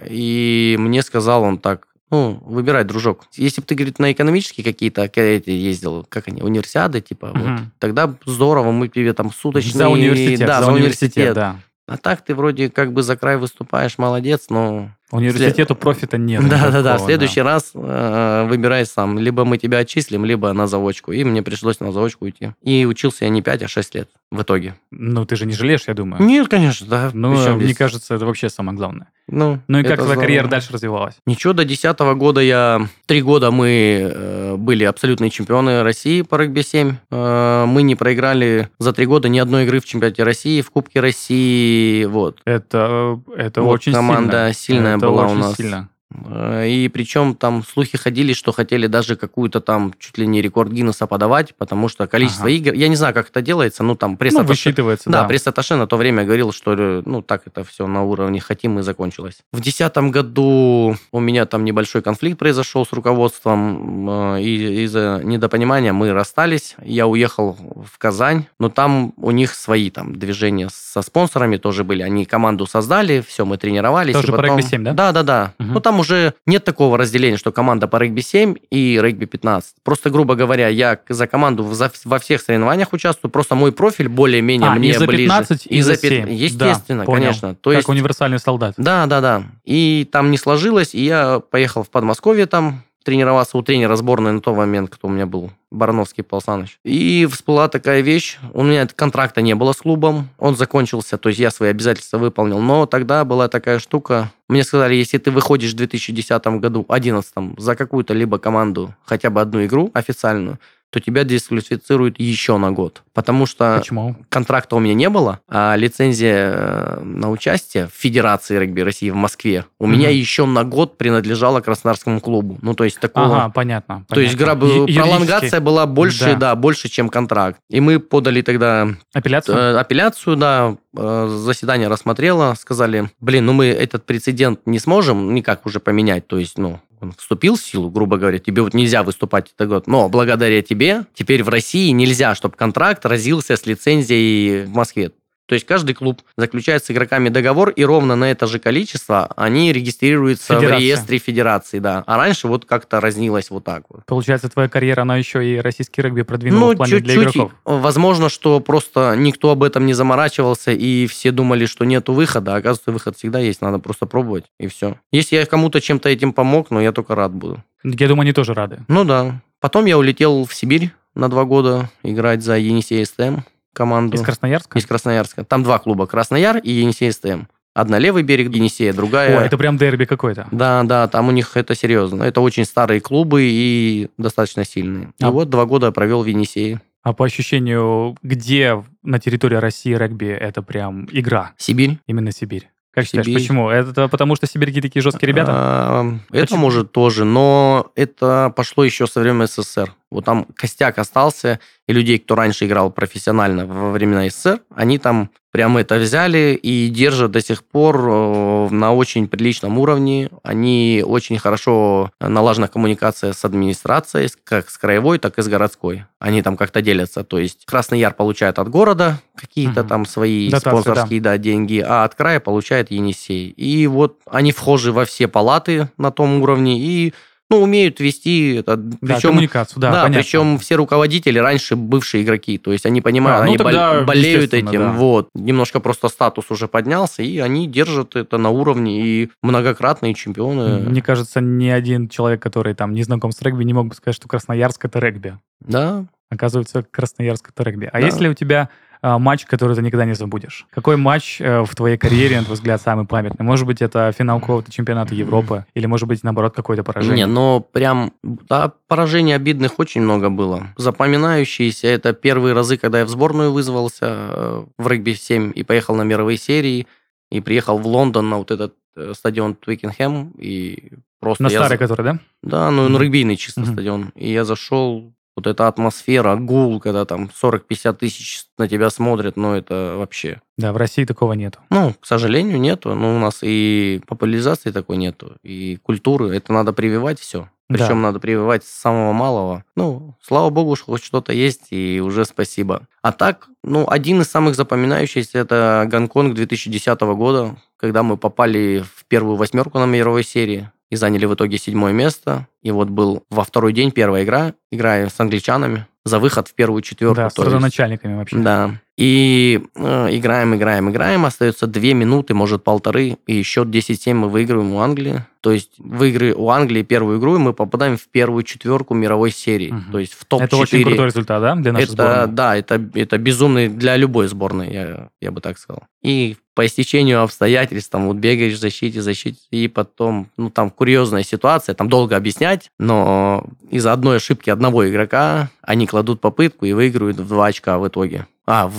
[0.08, 3.24] И мне сказал он так, ну, выбирай, дружок.
[3.34, 7.72] Если бы ты, говорит, на экономические какие-то эти ездил, как они, универсиады, типа, вот, Мгм.
[7.78, 9.78] тогда здорово, мы тебе там суточные...
[9.78, 11.60] За университет, Да, за университет, да.
[11.86, 14.90] А так ты вроде как бы за край выступаешь, молодец, но...
[15.10, 16.48] Университету профита нет.
[16.48, 19.18] Да-да-да, в никакого, следующий раз э, выбирай сам.
[19.18, 21.12] Либо мы тебя отчислим, либо на заочку.
[21.12, 22.52] И мне пришлось на заочку уйти.
[22.62, 24.76] И учился я не 5, а 6 лет в итоге.
[24.92, 26.22] Ну, ты же не жалеешь, я думаю.
[26.22, 27.10] Нет, конечно, да.
[27.12, 27.76] Ну, мне здесь?
[27.76, 29.08] кажется, это вообще самое главное.
[29.26, 31.14] Ну, Ну и как твоя карьера дальше развивалась?
[31.26, 32.86] Ничего, до 10 года я...
[33.06, 36.94] Три года мы э, были абсолютные чемпионы России по регби-7.
[37.10, 41.00] Э, мы не проиграли за три года ни одной игры в чемпионате России, в Кубке
[41.00, 42.04] России.
[42.04, 42.40] Вот.
[42.44, 45.56] Это, это Вот очень команда сильная это была у очень нас.
[45.56, 45.90] Сильно.
[46.12, 50.70] Э, И причем там слухи ходили, что хотели даже какую-то там чуть ли не рекорд
[50.72, 52.54] Гиннесса подавать, потому что количество Ага.
[52.54, 52.72] игр...
[52.74, 55.28] Я не знаю, как это делается, ну там Ну, пресс-атташе- высчитывается, Да, да.
[55.28, 58.82] пресс-атташе на то время говорил, что э, ну так это все на уровне хотим и
[58.82, 59.38] закончилось.
[59.52, 65.92] В 2010 году у меня там небольшой конфликт произошел с руководством, э, и из-за недопонимания
[65.92, 66.76] мы расстались.
[66.82, 67.56] Я уехал
[67.90, 72.02] в Казань, но там у них свои там движения со спонсорами тоже были.
[72.02, 74.14] Они команду создали, все, мы тренировались.
[74.14, 74.92] Тоже потом- регби-7, да?
[74.92, 75.54] Да, да, да.
[75.58, 75.74] Мгм.
[75.74, 79.62] Ну там уже нет такого разделения, что команда по регби-7 и регби-15.
[79.84, 81.62] Просто, грубо говоря, я за команду
[82.04, 85.22] во всех соревнованиях участвую, просто мой профиль более-менее А, мне и за ближе.
[85.24, 86.22] 15, и за 7.
[86.26, 87.20] пят- Естественно, Да, понял.
[87.26, 87.54] конечно.
[87.54, 88.74] То как есть, универсальный солдат.
[88.76, 89.44] да, да, да.
[89.64, 94.40] И там не сложилось, и я поехал в Подмосковье там тренироваться у тренера сборной на
[94.40, 96.78] тот момент, кто у меня был, Барановский Павел Саныч.
[96.84, 101.40] И всплыла такая вещь, у меня контракта не было с клубом, он закончился, то есть
[101.40, 105.76] я свои обязательства выполнил, но тогда была такая штука, мне сказали, если ты выходишь в
[105.76, 110.58] 2010 году, 2011 за какую-то либо команду, хотя бы одну игру официальную,
[110.90, 113.02] то тебя дисквалифицируют еще на год.
[113.14, 114.16] Потому что Почему?
[114.28, 119.14] контракта у меня не было, а лицензия э, на участие в Федерации регби России в
[119.14, 119.92] Москве у Мгм.
[119.96, 122.58] меня еще на год принадлежала Краснодарскому клубу.
[122.62, 123.36] Ну, то есть такого...
[123.44, 124.04] Ага, понятно.
[124.08, 124.54] То есть понятно.
[124.66, 124.98] граб- Ю- юридически.
[125.00, 126.34] пролонгация была больше, Да.
[126.36, 126.54] да.
[126.56, 127.58] больше, чем контракт.
[127.68, 129.56] И мы подали тогда Апелляцию?
[129.56, 135.66] э, апелляцию, да, э, заседание рассмотрело, сказали, блин, ну мы этот прецедент не сможем никак
[135.66, 139.52] уже поменять, то есть, ну, он вступил в силу, грубо говоря, тебе вот нельзя выступать
[139.54, 144.74] этот год, но благодаря тебе теперь в России нельзя, чтобы контракт разился с лицензией в
[144.74, 145.12] Москве.
[145.50, 149.72] То есть каждый клуб заключает с игроками договор, и ровно на это же количество они
[149.72, 150.76] регистрируются Федерация.
[150.76, 152.04] в реестре федерации, да.
[152.06, 154.06] А раньше вот как-то разнилось вот так вот.
[154.06, 157.34] Получается, твоя карьера, она еще и российский регби продвинула Ну, в плане для чуть-чуть.
[157.34, 157.52] игроков.
[157.64, 162.54] Возможно, что просто никто об этом не заморачивался, и все думали, что нету выхода.
[162.54, 165.00] Оказывается, выход всегда есть, надо просто пробовать, и все.
[165.10, 167.60] Если я кому-то чем-то этим помог, ну, я только рад буду.
[167.82, 168.84] Я думаю, они тоже рады.
[168.86, 169.42] Ну да.
[169.58, 173.38] Потом я улетел в Сибирь на два года играть за Енисей СТМ
[173.72, 174.16] команду.
[174.16, 174.78] Из Красноярска?
[174.78, 175.44] Из Красноярска.
[175.44, 177.42] Там два клуба, Краснояр и Енисей СТМ.
[177.72, 179.38] Одна левый берег Енисея, другая...
[179.38, 180.48] О, это прям дерби какой-то.
[180.50, 182.24] Да, да, там у них это серьезно.
[182.24, 185.10] Это очень старые клубы и достаточно сильные.
[185.18, 186.80] И А- вот два года провел в Енисее.
[187.02, 191.52] А по ощущению, где на территории России регби это прям игра?
[191.56, 191.98] Сибирь.
[192.06, 192.68] Именно Сибирь.
[192.92, 193.40] Как считаешь, Сибирь.
[193.40, 193.70] почему?
[193.70, 195.52] Это потому что сибиряки такие жесткие ребята?
[195.54, 196.60] А, Это Почему?
[196.60, 199.94] может тоже, но это пошло еще со времен СССР.
[200.10, 205.30] Вот там костяк остался, и людей, кто раньше играл профессионально во времена СССР, они там
[205.50, 210.30] прямо это взяли и держат до сих пор э, на очень приличном уровне.
[210.42, 216.04] Они очень хорошо налажена коммуникация с администрацией, как с краевой, так и с городской.
[216.18, 217.24] Они там как-то делятся.
[217.24, 219.88] То есть Красный Яр получает от города какие-то Мгм.
[219.88, 223.48] там свои Дотации, спонсорские да, деньги, а от края получает Енисей.
[223.48, 227.14] И вот они вхожи во все палаты на том уровне и
[227.50, 228.76] ну, умеют вести это.
[228.76, 230.22] Да, Причем, коммуникацию, да, да, понятно.
[230.22, 232.58] причем все руководители раньше бывшие игроки.
[232.58, 234.70] То есть они понимают, А, ну они тогда, болеют этим.
[234.72, 234.92] да.
[234.92, 235.28] Вот.
[235.34, 240.78] Немножко просто статус уже поднялся, и они держат это на уровне, и многократные чемпионы.
[240.88, 244.14] Мне кажется, ни один человек, который там не знаком с регби, не мог бы сказать,
[244.16, 245.36] что Красноярск это регби.
[245.60, 247.86] Да, Оказывается, Красноярск это регби.
[247.92, 248.06] А Да.
[248.06, 248.68] есть ли у тебя
[249.02, 250.66] матч, который ты никогда не забудешь?
[250.70, 253.44] Какой матч э, в твоей карьере, на твой взгляд, самый памятный?
[253.44, 255.64] Может быть, это финал какого-то чемпионата Европы?
[255.74, 257.26] Или, может быть, наоборот, какое-то поражение?
[257.26, 260.68] Не, но прям да, поражений обидных очень много было.
[260.76, 266.02] Запоминающиеся это первые разы, когда я в сборную вызвался э, в регби-7 и поехал на
[266.02, 266.86] мировые серии,
[267.30, 271.44] и приехал в Лондон на вот этот э, стадион Твикенхэм, и просто...
[271.44, 272.18] На я старый, за- который, да?
[272.42, 273.72] Да, ну, ну регбийный чисто Мгм.
[273.72, 274.12] стадион.
[274.14, 279.54] И я зашел, вот эта атмосфера, гул, когда там 40-50 тысяч на тебя смотрят, ну
[279.54, 280.40] это вообще...
[280.58, 281.60] Да, в России такого нету.
[281.70, 282.94] Ну, к сожалению, нету.
[282.94, 286.36] Ну, у нас и популяризации такой нету, и культуры.
[286.36, 287.48] Это надо прививать все.
[287.70, 287.78] Да.
[287.78, 289.64] Причем надо прививать с самого малого.
[289.76, 292.88] Ну, слава богу, что хоть что-то есть, и уже спасибо.
[293.00, 299.04] А так, ну, один из самых запоминающихся это Гонконг 2010 года, когда мы попали в
[299.06, 302.46] первую восьмерку на мировой серии и заняли в итоге седьмое место.
[302.62, 306.82] И вот был во второй день первая игра, играя с англичанами за выход в первую
[306.82, 307.16] четверку.
[307.16, 308.36] Да, с родоначальниками вообще.
[308.36, 308.80] да.
[309.00, 311.24] И э, играем, играем, играем.
[311.24, 313.16] Остается две минуты, может, полторы.
[313.26, 315.24] И счет 10-7 мы выигрываем у Англии.
[315.40, 319.30] То есть в игры у Англии первую игру, и мы попадаем в первую четверку мировой
[319.30, 319.70] серии.
[319.70, 319.92] Мгм.
[319.92, 320.44] То есть в топ-4.
[320.44, 322.34] Это очень крутой результат, да, для нашей Это, сборной?
[322.34, 325.84] да, это, это безумный для любой сборной, я, я бы так сказал.
[326.02, 331.22] И по истечению обстоятельств, там вот бегаешь в защите, защите, и потом, ну там курьезная
[331.22, 337.16] ситуация, там долго объяснять, но из-за одной ошибки одного игрока они кладут попытку и выигрывают
[337.16, 338.26] в два очка в итоге.
[338.50, 338.74] А, в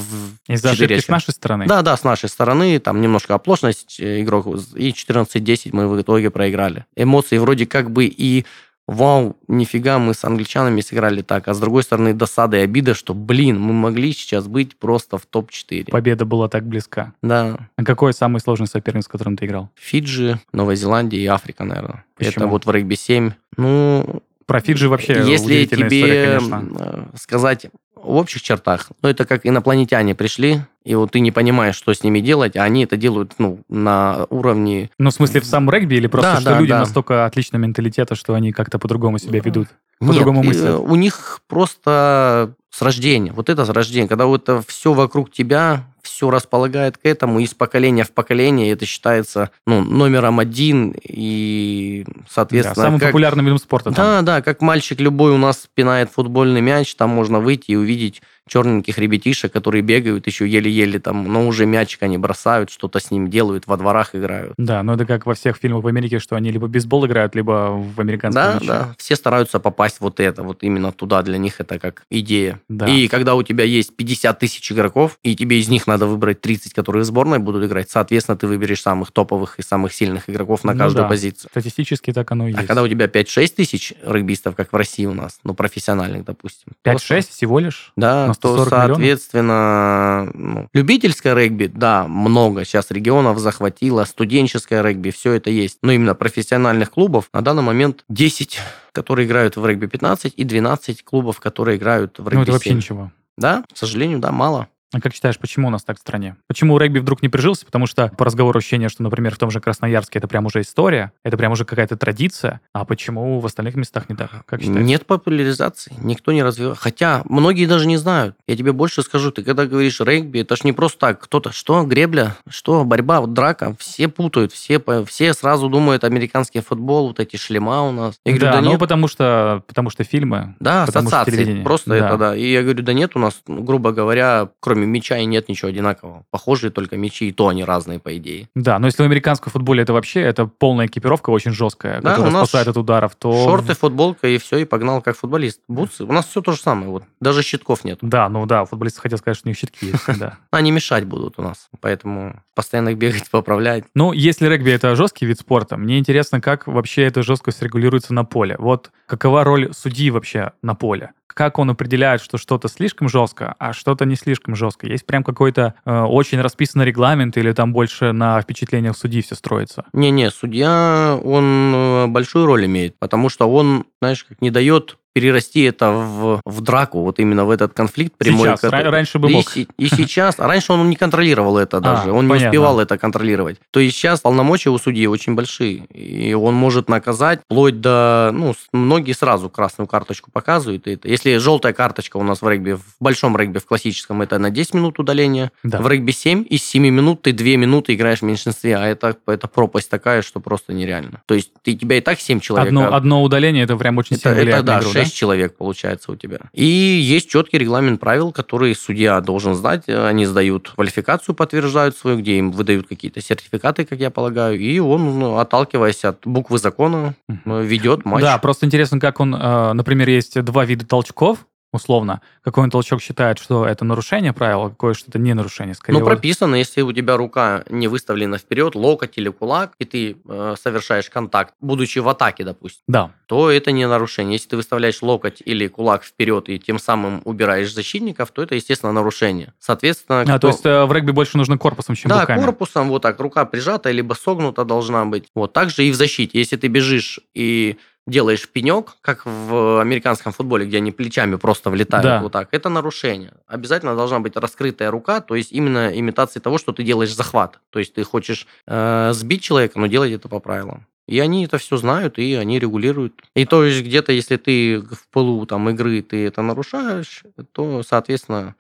[0.48, 1.66] Из-за ошибки с нашей стороны?
[1.66, 6.30] Да, да, с нашей стороны, там немножко оплошность э, игрок, и 14-10 мы в итоге
[6.30, 6.86] проиграли.
[6.96, 8.46] Эмоции вроде как бы и
[8.88, 13.14] вау, нифига, мы с англичанами сыграли так, а с другой стороны досада и обида, что,
[13.14, 15.90] блин, мы могли сейчас быть просто в топ-4.
[15.90, 17.14] Победа была так близка.
[17.22, 19.70] Да, А какой самый сложный соперник, с которым ты играл?
[19.76, 22.04] Фиджи, Новая Зеландия и Африка, наверное.
[22.18, 22.50] Это Почему?
[22.50, 23.32] вот в регби-7.
[23.58, 26.68] Ну, Про Фиджи вообще если тебе история, конечно.
[26.78, 31.76] э, сказать в общих чертах, ну, это как инопланетяне пришли, и вот ты не понимаешь,
[31.76, 35.46] что с ними делать, а они это делают, ну, на уровне Ну, в смысле, в
[35.46, 36.80] сам регби или просто, Да, что да, люди да.
[36.80, 39.70] настолько отличного менталитета, что они как-то по-другому себя ведут?
[40.00, 40.80] По-другому э, мыслят.
[40.80, 45.86] у них просто с рождения, вот это с рождения, когда вот это все вокруг тебя,
[46.04, 52.14] все располагает к этому, из поколения в поколение, это считается ну, номером один, и, Да,
[52.30, 53.92] соответственно, самым как- популярным видом спорта.
[53.92, 53.96] там.
[53.96, 58.22] Да, да, как мальчик любой у нас пинает футбольный мяч, там можно выйти и увидеть
[58.56, 63.30] черненьких ребятишек, которые бегают еще еле-еле там, но уже мячик они бросают, что-то с ним
[63.30, 64.56] делают, во дворах играют.
[64.58, 67.70] Да, но это как во всех фильмах в Америке, что они либо бейсбол играют, либо
[67.72, 68.68] в американском Да, мяче.
[68.68, 72.60] да, все стараются попасть вот это, вот именно туда, для них это как идея.
[72.68, 72.88] Да.
[72.88, 76.74] И когда у тебя есть 50 тысяч игроков, и тебе из них надо выбрать 30,
[76.74, 80.74] которые в сборной будут играть, соответственно, ты выберешь самых топовых и самых сильных игроков на
[80.74, 81.10] Ну каждую да.
[81.10, 81.50] позицию.
[81.52, 82.68] Статистически так оно и А есть.
[82.68, 86.74] когда у тебя 5-6 тысяч регбистов, как в России у нас, ну, профессиональных, допустим.
[86.82, 87.94] то 5-6 всего лишь?
[87.96, 88.98] Да, то, 140 миллионов?
[88.98, 95.80] соответственно, ну, любительское регби, да, много сейчас регионов захватило, студенческое регби, все это есть.
[95.82, 98.60] Но именно профессиональных клубов на данный момент 10,
[98.92, 102.70] которые играют в регби 15, и 12 клубов, которые играют в регби Ну, это вообще
[102.70, 102.78] 7.
[102.78, 103.12] ничего.
[103.38, 104.68] Да, к сожалению, да, мало.
[104.94, 106.36] А как считаешь, почему у нас так в стране?
[106.48, 107.66] Почему регби вдруг не прижился?
[107.66, 111.14] Потому что по разговору ощущение, что, например, в том же Красноярске это прям уже история,
[111.24, 112.60] это прям уже какая-то традиция.
[112.74, 114.46] А почему в остальных местах не так?
[114.46, 114.86] Как считаешь?
[114.86, 116.78] Нет популяризации, никто не развивает.
[116.78, 118.36] Хотя многие даже не знают.
[118.48, 121.22] Я тебе больше скажу, ты когда говоришь регби, это ж не просто так.
[121.22, 123.76] Кто-то, что, гребля, что, борьба, вот драка.
[123.80, 128.16] Все путают, все, все сразу думают американский футбол, вот эти шлема у нас.
[128.26, 128.80] Я говорю, да, да ну нет.
[128.80, 130.56] потому что, потому что фильмы.
[130.60, 131.64] Да, ассоциации.
[131.64, 131.96] Просто да.
[131.96, 132.36] это, да.
[132.36, 136.26] И я говорю, да нет у нас, грубо говоря, кроме мяча и нет ничего одинакового.
[136.32, 138.50] Похожие только мячи, и то они разные, по идее.
[138.56, 142.32] Да, но если в американском футболе это вообще, это полная экипировка очень жесткая, да, которая
[142.32, 143.32] спасает от ударов, то...
[143.32, 145.62] Шорты, футболка и все, и погнал как футболист.
[145.68, 147.04] Бутсы, у нас все то же самое, вот.
[147.20, 148.00] Даже щитков нет.
[148.02, 150.38] Да, ну да, футболисты хотят сказать, что у них щитки есть, да.
[150.52, 153.86] Они мешать будут у нас, поэтому постоянно их бегать, поправлять.
[153.96, 158.24] Ну, если регби это жесткий вид спорта, мне интересно, как вообще эта жесткость регулируется на
[158.24, 158.56] поле.
[158.60, 161.12] Вот какова роль судьи вообще на поле?
[161.34, 164.88] Как он определяет, что что-то слишком жестко, а что-то не слишком жестко?
[164.88, 169.86] Есть прям какой-то э, очень расписанный регламент или там больше на впечатлениях судьи все строится?
[169.94, 175.64] Не-не, судья, он э, большую роль имеет, потому что он, знаешь, как не дает перерасти
[175.64, 178.50] это в, в драку, вот именно в этот конфликт прямой.
[178.50, 178.90] Сейчас, который...
[178.90, 179.58] раньше бы мог.
[179.58, 182.44] И, и сейчас, а раньше он не контролировал это а, даже, а, он понятно.
[182.44, 183.58] не успевал это контролировать.
[183.72, 188.56] То есть сейчас полномочия у судьи очень большие, и он может наказать вплоть до, ну,
[188.72, 190.88] многие сразу красную карточку показывают.
[190.88, 191.08] Это.
[191.08, 194.76] Если желтая карточка у нас в регби, в большом регби, в классическом, это на 10
[194.76, 195.82] минут удаления, да.
[195.82, 199.48] в регби 7, из 7 минут ты 2 минуты играешь в меньшинстве, а это, это
[199.48, 201.22] пропасть такая, что просто нереально.
[201.26, 202.68] То есть ты, тебя и так 7 человек.
[202.68, 202.98] Одно, а...
[202.98, 206.40] одно удаление, это прям очень это, сильно это, да, игру, 6 человек получается у тебя.
[206.54, 209.88] И есть четкий регламент правил, которые судья должен сдать.
[209.88, 215.20] Они сдают квалификацию, подтверждают свою, где им выдают какие-то сертификаты, как я полагаю, и он,
[215.20, 218.22] ну, отталкиваясь от буквы закона, ведет матч.
[218.22, 223.02] Да, просто интересно, как он, э, например, есть два вида толчков, условно, какой он толчок
[223.02, 225.76] считает, что это нарушение правила, а какое что-то не нарушение.
[225.76, 230.18] Скорее ну, прописано, если у тебя рука не выставлена вперед, локоть или кулак, и ты
[230.28, 233.12] э, совершаешь контакт, будучи в атаке, допустим, да.
[233.26, 234.34] то это не нарушение.
[234.34, 238.92] Если ты выставляешь локоть или кулак вперед и тем самым убираешь защитников, то это, естественно,
[238.92, 239.54] нарушение.
[239.60, 240.22] Соответственно...
[240.22, 240.40] А, кто...
[240.40, 242.40] то есть э, в регби больше нужно корпусом, чем да, руками?
[242.40, 245.28] Да, корпусом, вот так, рука прижата, либо согнута должна быть.
[245.34, 246.38] Вот, также и в защите.
[246.38, 247.78] Если ты бежишь и
[248.12, 252.22] делаешь пенек, как в американском футболе, где они плечами просто влетают да.
[252.22, 253.34] вот так, это нарушение.
[253.48, 257.60] Обязательно должна быть раскрытая рука, то есть именно имитация того, что ты делаешь захват.
[257.72, 260.86] То есть ты хочешь э, сбить человека, но делать это по правилам.
[261.08, 263.22] И они это все знают, и они регулируют.
[263.36, 268.56] И то есть где-то, если ты в полу там игры ты это нарушаешь, то, соответственно,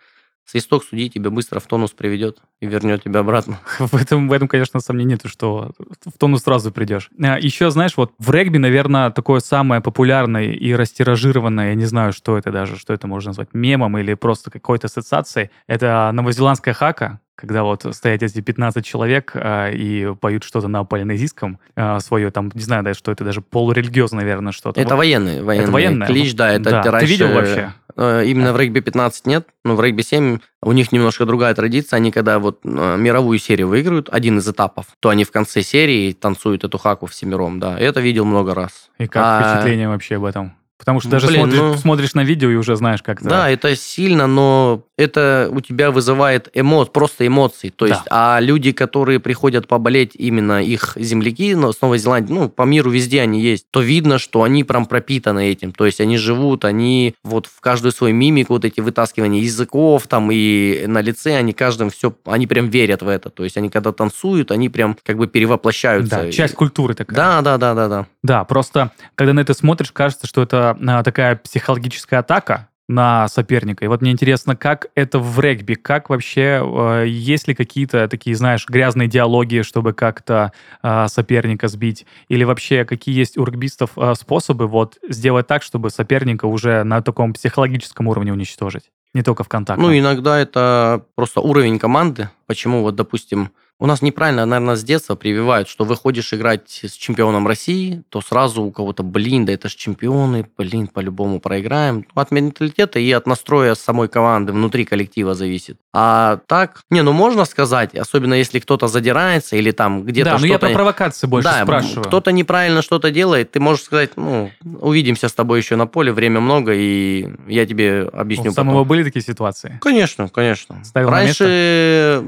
[0.45, 3.59] свисток судьи тебя быстро в тонус приведет и вернет тебя обратно.
[3.79, 5.71] В этом, в этом конечно, сомнений нет, что
[6.05, 7.09] в тонус сразу придешь.
[7.21, 12.13] А Еще, знаешь, вот в регби, наверное, такое самое популярное и растиражированное, я не знаю,
[12.13, 17.19] что это даже, что это можно назвать, мемом или просто какой-то ассоциацией, это новозеландская хака,
[17.41, 22.51] когда вот стоят эти 15 человек а, и поют что-то на полинезийском а, свое, там,
[22.53, 24.79] не знаю, даже, что это даже полурелигиозно, наверное, что-то.
[24.79, 24.99] Это вот.
[24.99, 25.63] военный, военный.
[25.63, 26.05] Это военный?
[26.05, 26.99] Клич, да, это да.
[26.99, 27.73] Ты видел вообще?
[27.95, 31.97] Э, именно в регби 15 нет, но в регби 7 у них немножко другая традиция.
[31.97, 36.13] Они когда вот э, мировую серию выиграют, один из этапов, то они в конце серии
[36.13, 37.79] танцуют эту хаку всемиром, да.
[37.79, 38.89] Это видел много раз.
[38.97, 39.53] И как а...
[39.53, 40.53] впечатление вообще об этом?
[40.81, 43.29] Потому что даже Блин, смотришь, ну, смотришь на видео и уже знаешь, как это.
[43.29, 47.69] Да, это сильно, но это у тебя вызывает эмо, просто эмоции.
[47.69, 48.37] То есть, да.
[48.37, 52.89] а люди, которые приходят поболеть, именно их земляки но с Новой Зеландии, ну, по миру
[52.89, 55.71] везде они есть, то видно, что они прям пропитаны этим.
[55.71, 60.31] То есть, они живут, они вот в каждую свою мимику, вот эти вытаскивания языков там
[60.31, 63.29] и на лице, они каждым все, они прям верят в это.
[63.29, 66.23] То есть, они когда танцуют, они прям как бы перевоплощаются.
[66.23, 67.15] Да, часть культуры такая.
[67.15, 68.07] Да, да, да, да, да.
[68.23, 73.85] Да, просто когда на это смотришь, кажется, что это а, такая психологическая атака на соперника.
[73.85, 78.35] И вот мне интересно, как это в регби, как вообще, э, есть ли какие-то такие,
[78.35, 80.51] знаешь, грязные диалоги, чтобы как-то
[80.83, 85.89] э, соперника сбить, или вообще какие есть у регбистов э, способы вот сделать так, чтобы
[85.89, 89.81] соперника уже на таком психологическом уровне уничтожить, не только в контакте.
[89.81, 92.29] Ну, иногда это просто уровень команды.
[92.45, 93.51] Почему вот, допустим,
[93.81, 98.61] у нас неправильно, наверное, с детства прививают, что выходишь играть с чемпионом России, то сразу
[98.61, 102.05] у кого-то, блин, да это же чемпионы, блин, по-любому проиграем.
[102.13, 105.79] От менталитета и от настроя самой команды внутри коллектива зависит.
[105.93, 110.45] А так, не, ну можно сказать, особенно если кто-то задирается или там где-то Да, но
[110.45, 112.05] я про провокации больше да, спрашиваю.
[112.05, 116.39] кто-то неправильно что-то делает, ты можешь сказать, ну, увидимся с тобой еще на поле, время
[116.39, 119.77] много, и я тебе объясню У самого были такие ситуации?
[119.81, 120.81] Конечно, конечно.
[120.85, 122.23] Ставил Раньше э,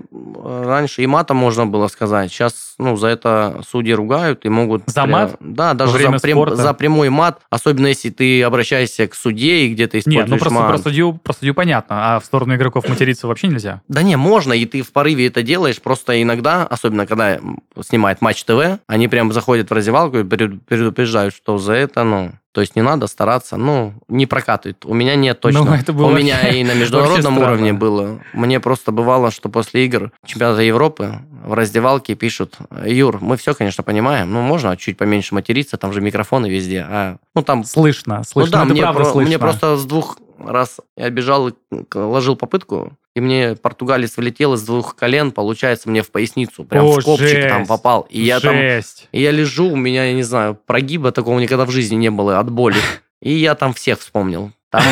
[0.65, 2.31] раньше и матом можно было сказать.
[2.31, 4.83] Сейчас, ну, за это судьи ругают и могут...
[4.87, 5.37] За мат?
[5.39, 7.39] Да, даже за, прям- за прямой мат.
[7.49, 10.67] Особенно, если ты обращаешься к судье и где-то используешь Нет, ну просто мат.
[10.69, 13.81] про судью, про судью понятно, а в сторону игроков материться вообще нельзя.
[13.87, 15.81] Да не, можно, и ты в порыве это делаешь.
[15.81, 17.39] Просто иногда, особенно когда
[17.81, 22.31] снимает Матч ТВ, они прям заходят в раздевалку и предупреждают, что за это, ну...
[22.51, 24.85] То есть не надо стараться, ну, не прокатывает.
[24.85, 25.63] У меня нет точно.
[25.63, 28.19] Ну, это было У меня и на международном уровне было.
[28.31, 33.83] Мне просто бывало, что после игр чемпионата Европы в раздевалке пишут, Юр, мы все, конечно,
[33.83, 36.85] понимаем, ну, можно чуть поменьше материться, там же микрофоны везде.
[36.87, 39.21] А, ну, там Слышно, ну слышно, да, это мне, про- слышно.
[39.29, 41.53] мне просто с двух раз я бежал, и
[41.93, 46.99] ложил попытку, и мне португалец влетел из двух колен, получается, мне в поясницу, прям О,
[46.99, 48.07] в копчик там жесть, попал.
[48.09, 49.07] И я там, Жесть.
[49.11, 52.39] и я лежу, у меня, я не знаю, прогиба такого никогда в жизни не было
[52.39, 52.77] от боли.
[53.21, 54.51] И я там всех вспомнил.
[54.73, 54.83] Там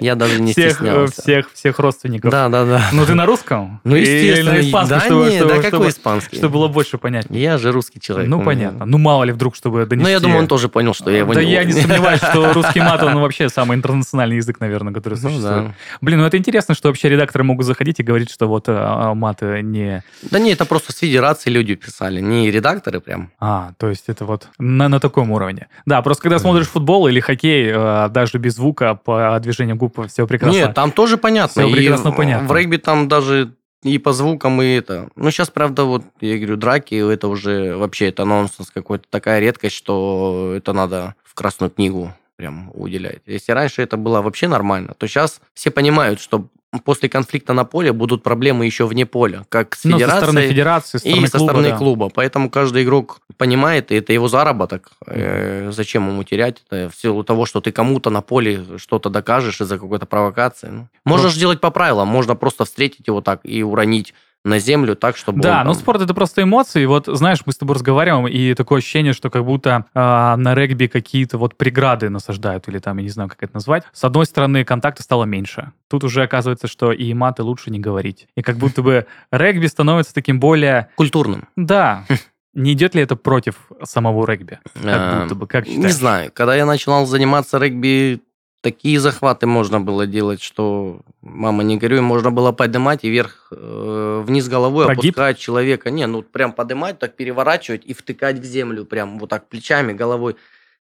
[0.00, 1.22] я даже не всех, стеснялся.
[1.22, 2.32] всех, всех родственников.
[2.32, 2.82] Да, да, да.
[2.92, 3.80] Ну ты на русском?
[3.84, 4.50] Ну, естественно.
[4.50, 6.36] Или на испанском, да, чтобы, не, чтобы- да чтобы- какой испанский?
[6.36, 7.36] чтобы было больше понятно.
[7.36, 8.28] Я же русский человек.
[8.28, 8.86] Ну понятно.
[8.86, 10.02] Ну мало ли вдруг, чтобы донести.
[10.02, 12.52] Ну, я думаю, он тоже понял, что я его да не я не сомневаюсь, что
[12.52, 15.64] русский мат, он вообще самый интернациональный язык, наверное, который Ну, существует.
[15.68, 15.74] да.
[16.00, 19.38] Блин, ну это интересно, что вообще редакторы могут заходить и говорить, что вот а, мат
[19.42, 20.02] э, не...
[20.30, 23.30] Да не, это просто с федерации люди писали, не редакторы прям.
[23.38, 25.68] А, то есть это вот на, на таком уровне.
[25.86, 30.26] Да, просто когда смотришь футбол или хоккей, э, даже без звука, по движению губ, все
[30.26, 30.56] прекрасно.
[30.56, 31.62] Нет, там тоже понятно.
[31.62, 32.48] Всё И прекрасно в- понятно.
[32.48, 35.08] В регби там даже и по звукам, и это.
[35.16, 39.04] Ну, сейчас, правда, вот, я говорю, драки, это уже вообще, это нонсенс какой-то.
[39.08, 43.22] Такая редкость, что это надо в Красную книгу прям уделять.
[43.26, 46.46] Если раньше это было вообще нормально, то сейчас все понимают, что
[46.84, 50.48] после конфликта на поле будут проблемы еще вне поля, как с Ну, со стороны федерацией,
[50.48, 51.76] федерации, со стороны и со клуба, стороны да.
[51.76, 52.08] клуба.
[52.10, 54.90] Поэтому каждый игрок понимает, и это его заработок.
[55.06, 56.90] Э, зачем ему терять это?
[56.90, 60.68] В силу того, что ты кому-то на поле что-то докажешь из-за какой-то провокации.
[60.68, 62.08] Ну, можно же делать по правилам.
[62.08, 64.12] Можно просто встретить его так и уронить
[64.44, 66.86] на землю так, чтобы Да, но там- спорт это просто эмоции.
[66.86, 70.86] Вот знаешь, мы с тобой разговариваем, и такое ощущение, что как будто а, на регби
[70.86, 73.82] какие-то вот преграды насаждают, или там, я не знаю, как это назвать.
[73.92, 75.72] С одной стороны, контакта стало меньше.
[75.90, 78.28] Тут уже оказывается, что и маты лучше не говорить.
[78.36, 80.88] И как будто бы регби становится таким более...
[80.94, 81.48] культурным.
[81.56, 82.04] Да,
[82.54, 84.60] не идет ли это против самого регби?
[84.74, 85.94] Как Э, будто бы, как Не считаешь?
[85.94, 86.30] знаю.
[86.32, 88.20] Когда я начинал заниматься регби,
[88.68, 94.22] такие захваты можно было делать, что, мама, не горюй, можно было поднимать и вверх, э,
[94.26, 95.14] вниз головой Прогиб?
[95.14, 95.90] опускать человека.
[95.90, 100.34] Не, ну прям поднимать, так переворачивать и втыкать в землю, прям вот так плечами, головой.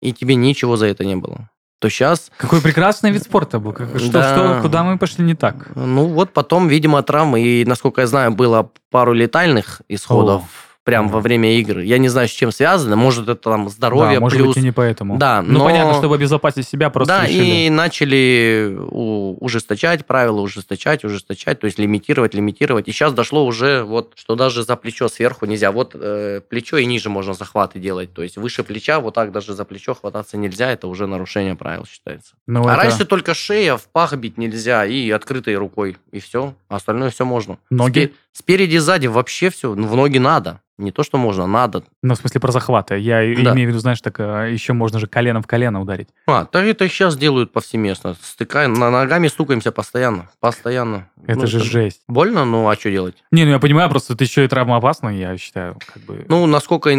[0.01, 1.49] И тебе ничего за это не было.
[1.79, 3.73] То сейчас, Какой прекрасный вид спорта был.
[3.73, 4.33] Как- Что, Да.
[4.35, 5.55] что, куда мы пошли не так?
[5.75, 7.41] ну вот потом, видимо, травмы.
[7.41, 10.43] И, насколько я знаю, было пару летальных исходов
[10.85, 11.13] прям Мгм.
[11.15, 11.79] во время игр.
[11.79, 12.95] Я не знаю, с чем связано.
[12.95, 14.55] Может, это там здоровье да, может плюс...
[14.55, 15.17] быть, и не поэтому.
[15.17, 17.65] Да, Ну, но- понятно, чтобы обезопасить себя, просто да, решили.
[17.65, 22.87] и начали ужесточать правила, ужесточать, ужесточать, то есть лимитировать, лимитировать.
[22.87, 25.71] И сейчас дошло уже вот, что даже за плечо сверху нельзя.
[25.71, 28.13] Вот э, плечо и ниже можно захваты делать.
[28.13, 30.71] То есть выше плеча вот так даже за плечо хвататься нельзя.
[30.71, 32.35] Это уже нарушение правил считается.
[32.47, 35.97] Ну, а это раньше только шея, в пах бить нельзя и открытой рукой.
[36.11, 36.53] И все.
[36.69, 37.57] А остальное все можно.
[37.69, 37.99] Ноги?
[37.99, 39.73] Спе- Спереди, сзади вообще все.
[39.75, 40.59] Ну, в ноги надо.
[40.77, 41.83] Не то, что можно, надо.
[42.03, 42.97] Ну, в смысле, про захваты.
[42.97, 43.53] Я и- Да.
[43.53, 46.09] имею в виду, знаешь, так а, еще можно же коленом в колено ударить.
[46.27, 48.13] А, так это сейчас делают повсеместно.
[48.21, 50.29] Стыкаем, на ногами стукаемся постоянно.
[50.41, 51.07] Постоянно.
[51.25, 52.01] Это Ну, же жесть.
[52.09, 53.15] Больно, ну а что делать?
[53.31, 55.77] Не, ну я понимаю, просто это еще и травмоопасно, я считаю.
[55.93, 56.25] Как бы...
[56.27, 56.89] Ну, насколько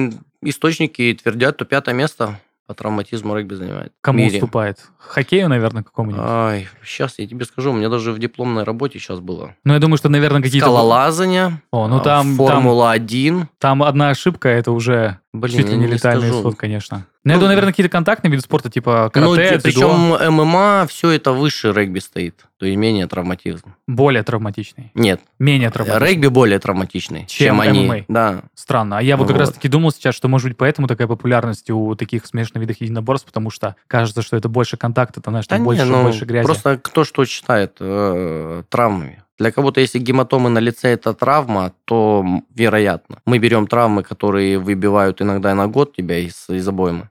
[0.42, 3.92] источники твердят, то пятое место по травматизму регби занимает.
[4.00, 4.38] Кому мире.
[4.38, 4.78] уступает?
[4.98, 6.22] Хоккею, наверное, какому-нибудь?
[6.24, 9.54] Ай, сейчас я тебе скажу, у меня даже в дипломной работе сейчас было.
[9.64, 10.66] Ну, я думаю, что, наверное, какие-то...
[10.66, 13.46] Скалолазание, О, ну а, там, там, Формула-1.
[13.58, 16.40] там одна ошибка, это уже Блин, чуть ли не не летальный скажу.
[16.40, 17.06] исход, конечно.
[17.24, 20.86] Ну, я Ну, думаю, наверное, какие-то контактные виды спорта, типа Ну, карате, дзюдо, причем ММА,
[20.88, 23.74] все это выше регби стоит, то есть менее травматизм.
[23.88, 24.92] более травматичный.
[24.94, 26.08] Нет, Менее травматичный.
[26.08, 27.86] регби более травматичный, Чем чем, они.
[27.88, 28.04] MMA.
[28.08, 28.42] Да.
[28.54, 28.98] Странно.
[28.98, 29.40] А я вот как Вот.
[29.40, 33.50] раз-таки думал сейчас, что, может быть, поэтому такая популярность у таких смешанных видов единоборств, потому
[33.50, 36.44] что кажется, что это больше контакта, там, знаешь, Да там не, больше, ну, больше грязи.
[36.46, 39.22] Просто кто что считает э, травмами.
[39.38, 42.24] Для кого-то, если гематомы на лице это травма, то
[42.54, 43.18] вероятно.
[43.26, 47.10] Мы берем травмы, которые выбивают иногда на год тебя из, из обоймы.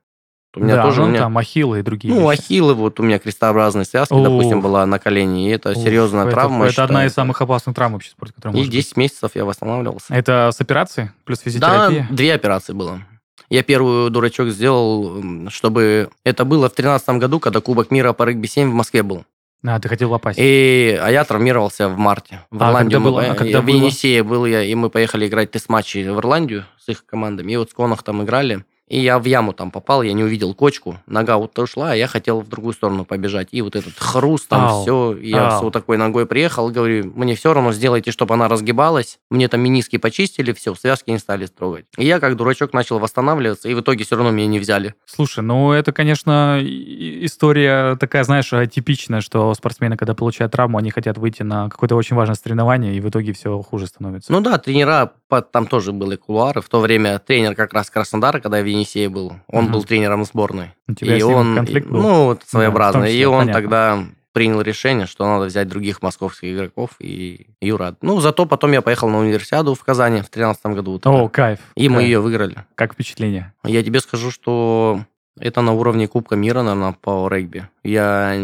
[0.56, 2.40] У меня да, тоже, ну, у меня, там ахиллы и другие ну, вещи.
[2.40, 4.24] ахиллы, вот у меня крестообразные связки, Ух.
[4.24, 6.68] допустим, была на колене, и это Уф, серьезная это- травма.
[6.68, 8.80] Это, одна из самых опасных травм вообще в спорте, которая И может быть.
[8.86, 10.14] 10 месяцев я восстанавливался.
[10.14, 12.08] Это с операцией плюс Да, физиотерапия?
[12.10, 13.02] две операции было.
[13.50, 16.10] Я первую дурачок сделал, чтобы...
[16.24, 19.26] Это было в 2013 году, когда Кубок мира по регби-7 в Москве был.
[19.68, 20.40] А, ты хотел попасть.
[20.42, 22.42] И, а я травмировался в марте.
[22.52, 23.32] В А Ирландию когда мы было?
[23.32, 23.68] А когда в?
[23.68, 27.54] Енисее был я, и мы поехали играть тест-матчи в Ирландию с их командами.
[27.54, 28.66] И вот с Конах там играли.
[28.88, 32.08] И я в яму там попал, я не увидел кочку, нога вот ушла, а я
[32.08, 33.48] хотел в другую сторону побежать.
[33.52, 34.82] И вот этот хруст там Ау.
[34.82, 35.60] все, я Ау.
[35.60, 39.18] с вот такой ногой приехал, говорю, мне все равно сделайте, чтобы она разгибалась.
[39.32, 41.86] Мне там миниски почистили, все, связки не стали трогать.
[41.98, 44.94] И я как дурачок начал восстанавливаться, и в итоге все равно меня не взяли.
[45.06, 51.18] Слушай, ну это, конечно, история такая, знаешь, типичная, что спортсмены, когда получают травму, они хотят
[51.18, 54.32] выйти на какое-то очень важное соревнование, и в итоге все хуже становится.
[54.32, 55.14] Ну да, тренера,
[55.52, 56.62] там тоже были кулуары.
[56.62, 59.74] В то время тренер как раз Краснодара, когда я в Енисее был, он Мгм.
[59.74, 60.72] был тренером сборной.
[60.88, 62.02] У тебя и он, конфликт был?
[62.02, 63.02] ну, вот в своеобразный.
[63.02, 63.62] том числе, и он понятно.
[63.62, 64.04] тогда
[64.34, 67.96] принял решение, что надо взять других московских игроков и Юра.
[68.02, 70.92] Ну, зато потом я поехал на универсиаду в Казани в 2013 году.
[70.94, 71.60] вот О, кайф.
[71.76, 72.08] и мы кайф.
[72.08, 72.66] ее выиграли.
[72.76, 73.54] Как впечатление?
[73.64, 75.00] Я тебе скажу, что
[75.40, 77.68] это на уровне Кубка мира, наверное, по регби.
[77.84, 78.36] Я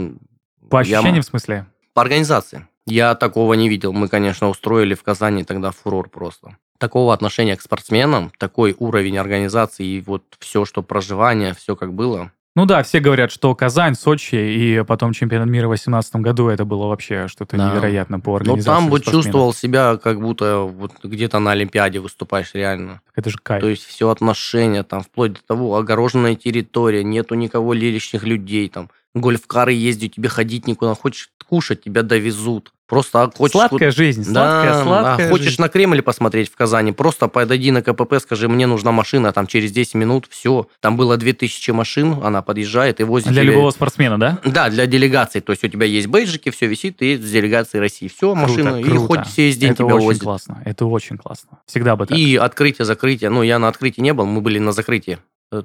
[0.69, 1.65] По Я ощущениям, м- в смысле?
[1.93, 2.65] по организации.
[2.85, 3.91] Я такого не видел.
[3.91, 6.55] Мы, конечно, устроили в Казани тогда фурор просто.
[6.81, 12.31] Такого отношения к спортсменам, такой уровень организации и вот все, что проживание, все как было.
[12.55, 16.65] Ну да, все говорят, что Казань, Сочи и потом чемпионат мира в 2018 году это
[16.65, 17.69] было вообще что-то Да.
[17.69, 18.65] невероятно по Но организации.
[18.65, 19.23] там вот спортсменов.
[19.25, 23.01] чувствовал себя, как будто вот где-то на Олимпиаде выступаешь реально.
[23.15, 23.61] Это же кайф.
[23.61, 28.89] То есть все отношения, там, вплоть до того, огороженная территория, нету никого лишних людей, там,
[29.13, 32.73] гольф-кары ездят, тебе ходить никуда, хочешь кушать, тебя довезут.
[32.91, 33.53] Просто а, хочешь...
[33.53, 35.29] сладкая жизнь, сладкая, да, сладкая.
[35.29, 35.61] Хочешь жизнь.
[35.61, 39.71] на Кремль посмотреть в Казани, просто подойди на КПП, скажи, мне нужна машина, там через
[39.71, 40.67] 10 минут, все.
[40.81, 44.39] Там было 2000 машин, она подъезжает и возит Для тебе- любого спортсмена, да?
[44.43, 45.39] Да, для делегации.
[45.39, 48.09] То есть у тебя есть бейджики, все висит, и с делегацией России.
[48.09, 49.23] Все, машина, и круто.
[49.23, 50.23] хоть весь день это тебя очень возит.
[50.23, 50.61] классно.
[50.65, 51.59] Это очень классно.
[51.67, 52.17] Всегда бы так.
[52.17, 53.29] И открытие, закрытие.
[53.29, 55.17] Ну, я на открытии не был, мы были на закрытии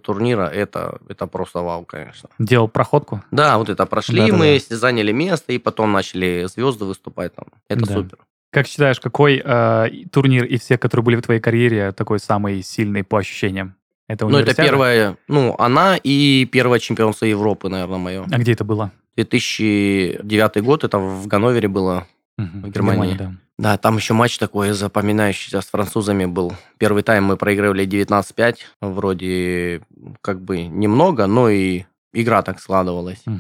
[0.02, 0.48] турнира.
[0.48, 2.28] Это, это просто вау, конечно.
[2.38, 3.22] Делал проходку.
[3.30, 4.38] Да, вот это прошли Да-да-да.
[4.38, 7.46] мы, заняли место, и потом начали звезды выступать там.
[7.68, 7.94] Это Да.
[7.94, 8.18] супер.
[8.52, 13.04] Как считаешь, какой э, турнир из всех, которые были в твоей карьере, такой самый сильный
[13.04, 13.74] по ощущениям?
[14.08, 18.24] Это Ну, это первое, ну, она и первое чемпионство Европы, наверное, мое.
[18.30, 18.92] А где это было?
[19.16, 22.06] 2009 год, это в Ганновере было.
[22.38, 23.14] Мгм, В Германии.
[23.14, 23.32] да.
[23.58, 26.52] Да, там еще матч такой запоминающийся с французами был.
[26.78, 28.56] Первый тайм мы проигрывали 19-5.
[28.82, 29.80] Вроде
[30.20, 33.22] как бы немного, но и игра так складывалась.
[33.26, 33.30] И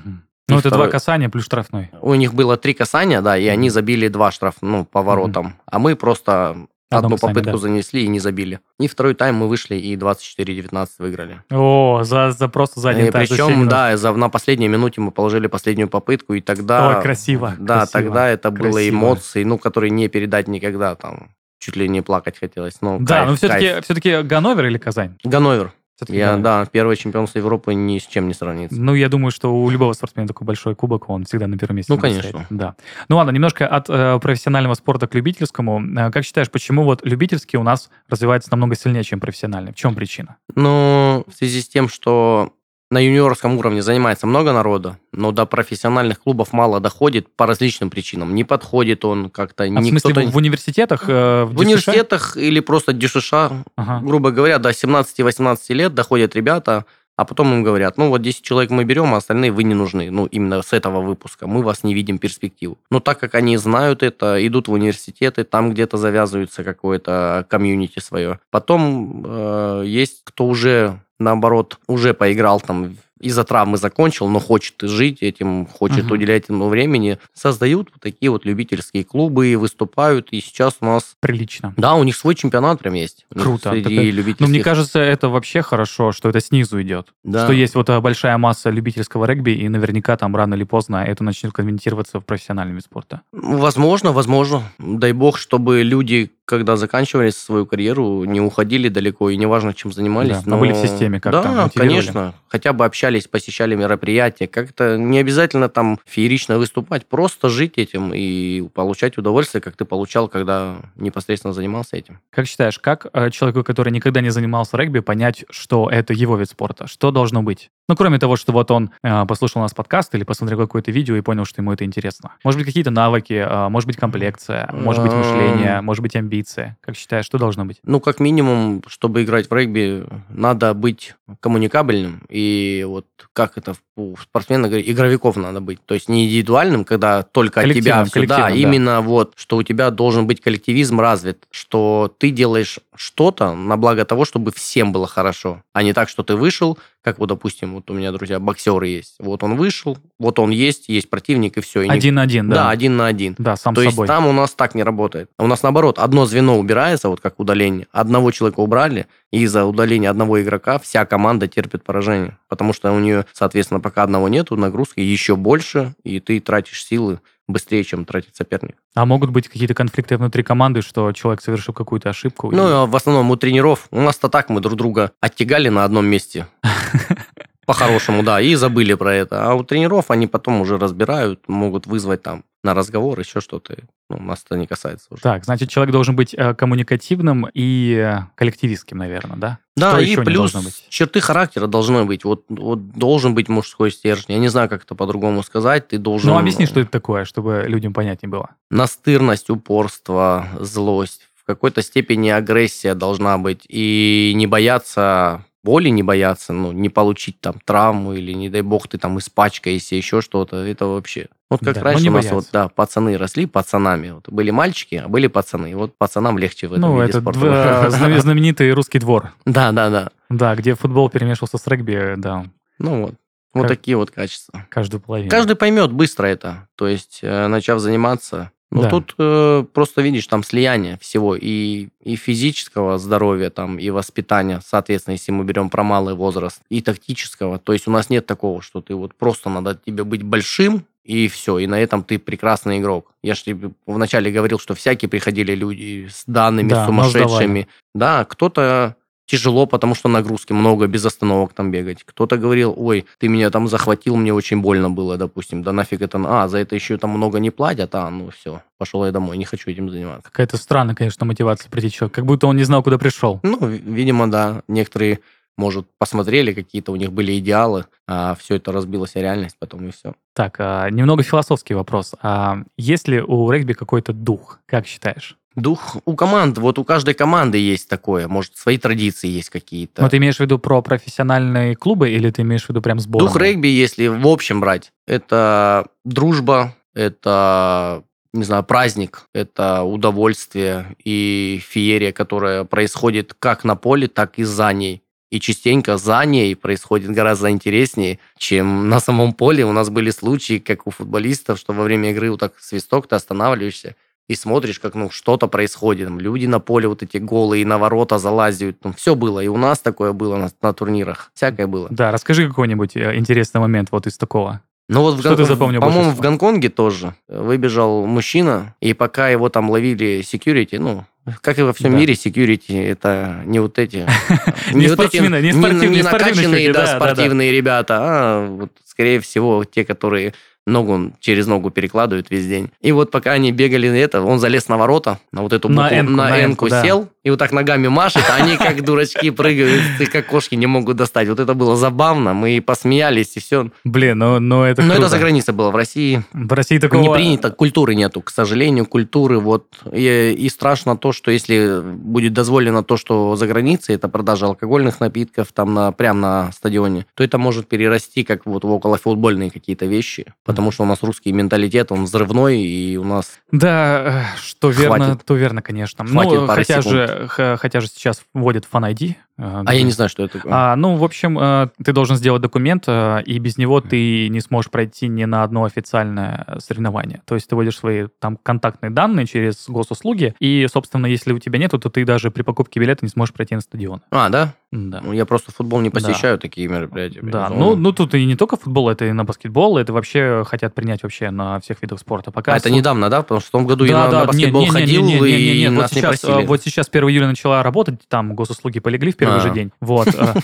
[0.48, 1.90] Ну, это второй- два касания плюс штрафной.
[2.00, 5.56] У них было три касания, да, и они забили два штраф, ну, по воротам.
[5.66, 7.58] А мы просто Одну касание, попытку да.
[7.58, 8.60] занесли и не забили.
[8.78, 11.42] И второй тайм мы вышли и 24-19 выиграли.
[11.50, 15.10] О, за, за просто за один И тайм, причем, да, за, на последней минуте мы
[15.10, 16.96] положили последнюю попытку, и тогда...
[16.96, 18.94] Ой, красиво, Да, красиво, тогда это было красиво.
[18.94, 22.80] эмоции, ну, которые не передать никогда, там, чуть ли не плакать хотелось.
[22.80, 23.84] Ну, Да, кайф, но все-таки, кайф.
[23.84, 25.18] все-таки Ганновер или Казань?
[25.24, 25.72] Ганновер.
[26.08, 28.80] Я, да, первое чемпионство Европы ни с чем не сравнится.
[28.80, 31.92] Ну, я думаю, что у любого спортсмена такой большой кубок, он всегда на первом месте.
[31.92, 32.28] Ну, конечно.
[32.28, 32.46] стоять.
[32.50, 32.76] Да.
[33.08, 35.82] Ну ладно, немножко от э, профессионального спорта к любительскому.
[35.98, 39.72] Э, как считаешь, почему вот любительский у нас развивается намного сильнее, чем профессиональный?
[39.72, 40.36] В чем причина?
[40.54, 42.52] Ну, в связи с тем, что
[42.90, 48.34] на юниорском уровне занимается много народа, но до профессиональных клубов мало доходит по различным причинам.
[48.34, 51.04] Не подходит он как-то, А в смысле, в университетах?
[51.08, 54.00] э, в В университетах или просто дюшиша, Ага.
[54.06, 56.84] грубо говоря, до 17-18 лет доходят ребята,
[57.16, 60.10] а потом им говорят, ну вот 10 человек мы берем, а остальные вы не нужны,
[60.10, 62.76] ну именно с этого выпуска, мы вас не видим перспективу.
[62.90, 68.38] Но так как они знают это, идут в университеты, там где-то завязывается какое-то комьюнити свое.
[68.50, 75.22] Потом э, есть кто уже, наоборот, уже поиграл там из-за травмы закончил, но хочет жить
[75.22, 76.12] этим, хочет Мгм.
[76.12, 81.72] уделять этому времени, создают вот такие вот любительские клубы, выступают, и сейчас у нас Прилично.
[81.76, 83.26] да, у них свой чемпионат прям есть.
[83.34, 83.70] Круто.
[83.70, 84.40] Среди Так это- любительских.
[84.40, 87.08] Ну, мне кажется, это вообще хорошо, что это снизу идет.
[87.24, 87.44] Да.
[87.44, 91.24] Что есть вот э, большая масса любительского регби, и наверняка там рано или поздно это
[91.24, 93.22] начнет конвертироваться в профессиональный вид спорта.
[93.32, 94.62] Возможно, возможно.
[94.78, 100.36] Дай бог, чтобы люди, когда заканчивали свою карьеру, не уходили далеко, и неважно, чем занимались.
[100.38, 102.34] Да, но были в системе как-то, Да, конечно.
[102.48, 104.46] Хотя бы общались, посещали мероприятия.
[104.46, 110.28] Как-то не обязательно там феерично выступать, просто жить этим и получать удовольствие, как ты получал,
[110.28, 112.20] когда непосредственно занимался этим.
[112.30, 116.50] Как считаешь, как э, человеку, который никогда не занимался регби, понять, что это его вид
[116.50, 116.86] спорта?
[116.86, 117.70] Что должно быть?
[117.88, 121.16] Ну, кроме того, что вот он э, послушал у нас подкаст или посмотрел какое-то видео
[121.16, 122.32] и понял, что ему это интересно.
[122.42, 126.76] Может быть, какие-то навыки, э, может быть, комплекция, может быть, мышление, может быть, амбиции.
[126.80, 127.78] Как считаешь, что должно быть?
[127.84, 132.22] Ну, как минимум, чтобы играть в регби, надо быть коммуникабельным.
[132.28, 135.84] И вот как это у спортсмена говорит, игровиков надо быть.
[135.84, 138.50] То есть не индивидуальным, когда только от тебя все, да.
[138.50, 144.04] именно вот, что у тебя должен быть коллективизм развит, что ты делаешь что-то на благо
[144.04, 147.88] того, чтобы всем было хорошо, а не так, что ты вышел, как вот, допустим, вот
[147.90, 149.14] у меня, друзья, боксеры есть.
[149.20, 151.82] Вот он вышел, вот он есть, есть противник, и все.
[151.82, 152.54] И один на один, да?
[152.56, 153.36] Да, один на один.
[153.38, 154.06] Да, сам То собой.
[154.06, 155.30] есть там у нас так не работает.
[155.38, 160.10] У нас наоборот, одно звено убирается, вот как удаление, одного человека убрали, и из-за удаления
[160.10, 162.38] одного игрока вся команда терпит поражение.
[162.48, 167.20] Потому что у нее, соответственно, пока одного нету, нагрузки еще больше, и ты тратишь силы
[167.48, 168.76] быстрее, чем тратит соперник.
[168.94, 172.50] А могут быть какие-то конфликты внутри команды, что человек совершил какую-то ошибку?
[172.50, 173.86] Ну, и- в основном у тренеров.
[173.90, 176.46] У нас-то так мы друг друга оттягали на одном месте.
[177.66, 179.44] По-хорошему, да, и забыли про это.
[179.50, 183.76] А у тренеров они потом уже разбирают, могут вызвать там на разговор, еще что-то.
[184.10, 185.22] Ну, нас это не касается уже.
[185.22, 189.58] Так, значит, человек должен быть э, коммуникативным и коллективистским, наверное, да?
[189.76, 190.54] Да, Что и плюс
[190.88, 192.24] черты характера должны быть.
[192.24, 194.34] Вот, вот должен быть мужской стержень.
[194.34, 195.88] Я не знаю, как это по-другому сказать.
[195.88, 196.30] Ты должен...
[196.30, 198.50] Ну, объясни, что это такое, чтобы людям понятнее было.
[198.70, 201.28] Настырность, упорство, злость.
[201.34, 203.64] В какой-то степени агрессия должна быть.
[203.68, 208.86] И не бояться боли, не бояться, ну, не получить там травму или, не дай бог,
[208.88, 210.56] ты там испачкаешься, еще что-то.
[210.56, 211.26] Это вообще...
[211.50, 212.34] Вот как Да, раньше не у нас бояться.
[212.34, 214.10] вот, да, пацаны росли пацанами.
[214.10, 215.70] Вот были мальчики, а были пацаны.
[215.72, 217.40] И вот пацанам легче в этом ну, виде это спорта.
[217.40, 219.32] дв- знамен- знаменитый русский двор.
[219.44, 220.10] Да, да, да.
[220.30, 222.46] Да, где футбол перемешивался с регби, да,
[222.78, 223.14] Ну вот.
[223.54, 224.66] Вот Как- такие вот качества.
[224.68, 225.30] каждую половину.
[225.30, 226.68] Каждый поймет быстро это.
[226.76, 228.50] То есть, э, начав заниматься.
[228.72, 228.90] Ну, Да.
[228.90, 235.12] тут э, просто видишь, там слияние всего и, и физического здоровья, там, и воспитания, соответственно,
[235.12, 237.58] если мы берем про малый возраст, и тактического.
[237.58, 241.28] То есть у нас нет такого, что ты вот просто надо тебе быть большим, и
[241.28, 243.12] все, и на этом ты прекрасный игрок.
[243.22, 247.68] Я же тебе вначале говорил, что всякие приходили люди с данными Да, сумасшедшими.
[247.94, 248.96] Да, кто-то
[249.26, 252.04] тяжело, потому что нагрузки много, без остановок там бегать.
[252.04, 255.62] Кто-то говорил, ой, ты меня там захватил, мне очень больно было, допустим.
[255.62, 259.04] Да нафиг это, а, за это еще там много не платят, а, ну все, пошел
[259.04, 260.22] я домой, не хочу этим заниматься.
[260.30, 263.40] Какая-то странная, конечно, мотивация человек, как будто он не знал, куда пришел.
[263.42, 265.20] Ну, ви- видимо, да, некоторые,
[265.58, 269.90] может, посмотрели, какие-то у них были идеалы, а все это разбилось о реальность потом и
[269.90, 270.14] все.
[270.34, 272.14] Так, а, немного философский вопрос.
[272.22, 275.36] А есть ли у регби какой-то дух, как считаешь?
[275.56, 280.02] Дух у команд, вот у каждой команды есть такое, может, свои традиции есть какие-то.
[280.02, 283.32] Ну, ты имеешь в виду про профессиональные клубы или ты имеешь в виду прям сборную?
[283.32, 288.02] Дух регби, если в общем брать, это дружба, это,
[288.34, 294.70] не знаю, праздник, это удовольствие и феерия, которая происходит как на поле, так и за
[294.74, 295.02] ней.
[295.30, 299.64] И частенько за ней происходит гораздо интереснее, чем на самом поле.
[299.64, 303.16] У нас были случаи, как у футболистов, что во время игры вот так свисток, ты
[303.16, 303.96] останавливаешься
[304.28, 306.08] и смотришь, как ну что-то происходит.
[306.08, 308.76] Там люди на поле вот эти голые, на ворота залазят.
[308.84, 309.40] Ну, все было.
[309.40, 311.30] И у нас такое было на, на турнирах.
[311.34, 311.86] Всякое было.
[311.90, 314.60] Да, расскажи какой-нибудь э, интересный момент вот из такого.
[314.88, 319.28] Ну вот, в Что ты Гонконг- запомнил по-моему, в Гонконге тоже выбежал мужчина, и пока
[319.28, 321.04] его там ловили security, ну,
[321.40, 321.98] как и во всем Да.
[321.98, 324.06] мире, security это не вот эти...
[324.72, 329.64] Не спортсмены, не спортивные- не спортивные накачанные, security, да, спортивные ребята, а вот, скорее всего,
[329.64, 330.34] те, которые
[330.66, 332.70] ногу через ногу перекладывают весь день.
[332.80, 335.88] И вот пока они бегали на это, он залез на ворота, на вот эту На
[335.88, 336.82] букву, на на N-ку N-ку, да.
[336.82, 340.66] сел, и вот так ногами машет, а они как дурачки прыгают, и как кошки не
[340.66, 341.28] могут достать.
[341.28, 343.72] Вот это было забавно, мы посмеялись, и все.
[343.82, 345.08] Блин, ну, ну это Но это круто.
[345.08, 345.72] за границей было.
[345.72, 347.02] В России В России такого...
[347.02, 349.40] не принято, культуры нету, к сожалению, культуры.
[349.40, 349.66] Вот.
[349.92, 355.00] И, и страшно то, что если будет дозволено то, что за границей, это продажа алкогольных
[355.00, 359.86] напитков там на, прямо на стадионе, то это может перерасти как вот в околофутбольные какие-то
[359.86, 360.32] вещи.
[360.44, 363.40] Потому что у нас русский менталитет, он взрывной, и у нас...
[363.50, 365.24] Да, э, что верно, Хватит.
[365.24, 366.06] то верно, конечно.
[366.06, 366.94] Хватит ну, хотя секунд.
[366.94, 369.16] же, хотя же сейчас вводят Fan ID.
[369.38, 370.52] А я не знаю, что это такое.
[370.54, 374.40] А, ну, в общем, э, ты должен сделать документ, э, и без него ты не
[374.40, 377.20] сможешь пройти ни на одно официальное э, соревнование.
[377.26, 381.58] То есть ты вводишь свои там контактные данные через госуслуги, и, собственно, если у тебя
[381.58, 384.00] нету, то ты даже при покупке билета не сможешь пройти на стадион.
[384.10, 384.54] А, да?
[384.72, 385.00] Да.
[385.02, 386.00] Ну, я просто футбол не Да.
[386.00, 387.20] посещаю, такие мероприятия.
[387.22, 390.74] Да, ну, ну тут и не только футбол, это и на баскетбол, это вообще хотят
[390.74, 392.30] принять вообще на всех видах спорта.
[392.30, 393.22] Пока А это недавно, да?
[393.22, 395.20] Потому что в том году я на, на баскетбол не, не, не, ходил, не, не,
[395.20, 396.46] не, и не, не, вот нас не просили.
[396.46, 399.48] Вот сейчас 1 июля начала работать, там госуслуги полегли в первый А.
[399.48, 399.72] же день.
[399.80, 400.08] Вот.
[400.08, 400.34] э,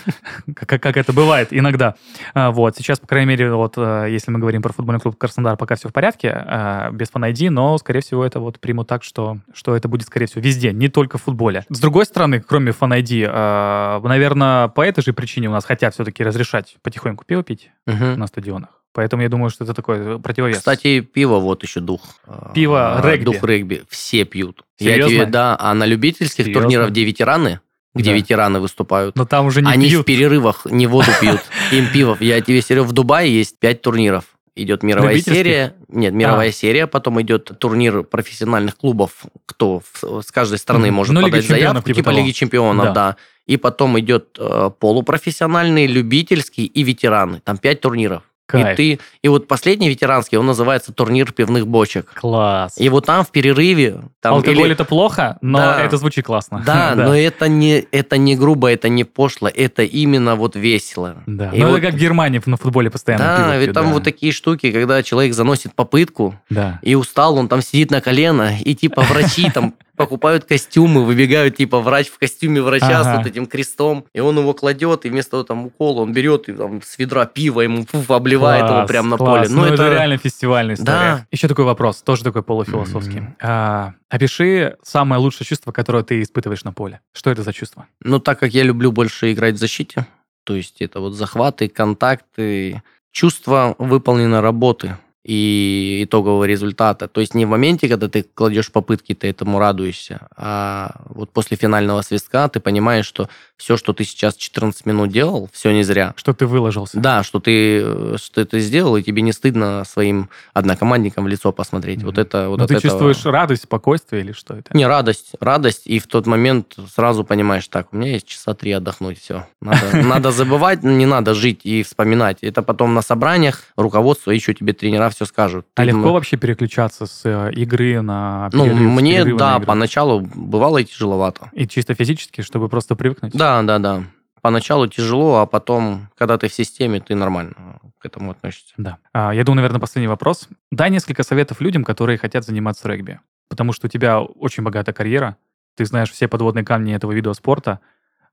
[0.55, 1.95] Как это бывает иногда.
[2.35, 2.77] А, Вот.
[2.77, 5.89] Сейчас, по крайней мере, вот э, если мы говорим про футбольный клуб Краснодар, пока все
[5.89, 9.89] в порядке, э, без фан но, скорее всего, это вот примут так, что, что это
[9.89, 11.65] будет, скорее всего, везде, не только в футболе.
[11.69, 16.77] С другой стороны, кроме фан наверное, по этой же причине у нас хотят все-таки разрешать
[16.83, 18.71] потихоньку пиво пить на стадионах.
[18.95, 20.59] Поэтому я думаю, что это такой противовес.
[20.59, 22.03] Кстати, пиво вот еще дух.
[22.27, 23.25] А, Пиво регби.
[23.25, 23.85] Дух регби.
[23.89, 24.65] Все пьют.
[24.79, 25.15] Я Серьезно?
[25.15, 26.61] тебе, да, а на любительских Серьезно?
[26.63, 27.61] турнирах, где ветераны,
[27.95, 28.17] где Да.
[28.17, 30.07] ветераны выступают, но там уже не они в пьют.
[30.07, 31.41] перерывах не воду пьют,
[31.73, 32.17] им пиво.
[32.21, 34.25] Я тебе, Серега, в Дубае есть пять турниров.
[34.55, 35.75] Идет мировая серия.
[35.89, 36.53] Нет, мировая А.
[36.53, 40.97] серия, потом идет турнир профессиональных клубов, кто в- с каждой страны Мгм.
[40.97, 42.11] может Ну, подать заявку, типа типа.
[42.11, 42.93] Лиги чемпионов, Да.
[42.93, 43.17] да.
[43.47, 47.41] И потом идет э, полупрофессиональный, любительский и ветераны.
[47.45, 48.23] Там пять турниров.
[48.53, 48.79] Кайф.
[48.79, 52.13] И ты, и вот последний ветеранский, он называется турнир пивных бочек.
[52.15, 52.75] Класс.
[52.79, 55.83] И вот там в перерыве, там Алкоголь или- это плохо, но Да.
[55.85, 56.63] это звучит классно.
[56.67, 61.17] Да, но это не, это не грубо, это не пошло, это именно вот весело.
[61.27, 61.51] Да.
[61.51, 63.93] И Ну, вот- это как в Германии на футболе постоянно Да, пиво ведь там да.
[63.93, 66.79] вот такие штуки, когда человек заносит попытку, Да.
[66.83, 69.75] и устал, он там сидит на колено, и типа врачи там
[70.05, 73.05] покупают костюмы, выбегают типа врач в костюме врача Ага.
[73.15, 76.49] с вот этим крестом, и он его кладет, и вместо того там укола он берет
[76.49, 79.49] и там с ведра пива ему фуф, обливает его Класс, прямо на класс.
[79.49, 79.57] поле.
[79.61, 79.89] Ну, это...
[79.91, 80.93] реально фестивальная история.
[80.93, 81.27] Да.
[81.31, 83.21] Еще такой вопрос, тоже такой полуфилософский.
[83.21, 83.37] Мгм.
[83.41, 87.01] А, опиши самое лучшее чувство, которое ты испытываешь на поле.
[87.13, 87.87] Что это за чувство?
[88.03, 90.07] Ну, так как я люблю больше играть в защите,
[90.45, 92.83] то есть это вот захваты, контакты,
[93.13, 97.07] чувство выполненной работы и итогового результата.
[97.07, 101.57] То есть не в моменте, когда ты кладешь попытки, ты этому радуешься, а вот после
[101.57, 103.29] финального свистка ты понимаешь, что
[103.63, 106.15] все, что ты сейчас 14 минут делал, все не зря.
[106.17, 106.99] Что ты выложился?
[106.99, 111.53] Да, что ты, э, что ты сделал, и тебе не стыдно своим однокомандникам в лицо
[111.53, 111.99] посмотреть.
[111.99, 112.07] Мгм.
[112.07, 114.77] Вот это вот Но от ты этого- чувствуешь радость, спокойствие или что это?
[114.77, 118.73] не, радость, радость, и в тот момент сразу понимаешь, так, у меня есть часа три
[118.73, 119.47] отдохнуть, все.
[119.61, 122.39] Надо, забывать, не надо жить и вспоминать.
[122.43, 125.67] Это потом на собраниях руководство, еще тебе тренера все скажут.
[125.77, 130.85] А легко ну, вообще переключаться с э, игры на Ну, мне, да, поначалу бывало и
[130.85, 131.51] тяжеловато.
[131.53, 133.33] И чисто физически, чтобы просто привыкнуть?
[133.35, 134.05] Да, да, да.
[134.41, 138.75] Поначалу тяжело, а потом, когда ты в системе, ты нормально к этому относишься.
[138.77, 138.99] Да.
[139.13, 140.49] А, я думаю, наверное, последний вопрос.
[140.71, 143.21] Дай несколько советов людям, которые хотят заниматься регби.
[143.49, 145.37] Потому что у тебя очень богатая карьера,
[145.77, 147.81] ты знаешь все подводные камни этого вида спорта.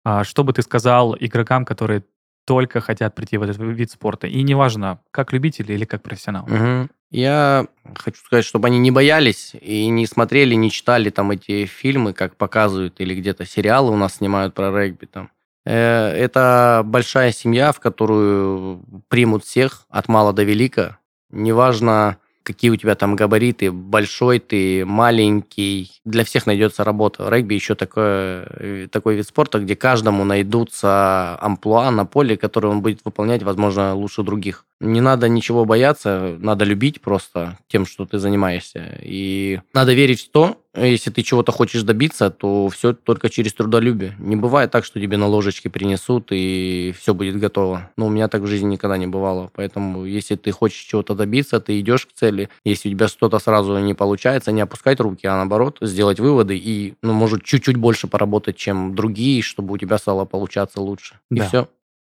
[0.03, 2.03] А, что бы ты сказал игрокам, которые
[2.50, 4.26] только хотят прийти в этот вид спорта?
[4.26, 6.47] И неважно, как любители или как профессионал.
[6.47, 6.89] Мгм.
[7.12, 12.14] Я хочу сказать, чтобы они не боялись и не смотрели, не читали там эти фильмы,
[12.14, 15.30] как показывают, или где-то сериалы у нас снимают про регби там.
[15.64, 20.97] Э, Это большая семья, в которую примут всех от мала до велика.
[21.30, 22.18] Неважно,
[22.50, 27.30] какие у тебя там габариты, большой ты, маленький, для всех найдется работа.
[27.30, 32.82] Регби еще такое, э, такой вид спорта, где каждому найдутся амплуа на поле, которые он
[32.82, 34.66] будет выполнять, возможно, лучше других.
[34.80, 38.97] Не надо ничего бояться, надо любить просто тем, что ты занимаешься.
[39.04, 44.15] И надо верить в то, если ты чего-то хочешь добиться, то все только через трудолюбие.
[44.20, 47.89] Не бывает так, что тебе на ложечке принесут и все будет готово.
[47.97, 49.49] Но у меня так в жизни никогда не бывало.
[49.55, 52.49] Поэтому, если ты хочешь чего-то добиться, ты идешь к цели.
[52.63, 56.93] Если у тебя что-то сразу не получается, не опускать руки, а наоборот, сделать выводы и,
[57.01, 61.15] ну, может, чуть-чуть больше поработать, чем другие, чтобы у тебя стало получаться лучше.
[61.32, 61.47] И Да.
[61.47, 61.70] все.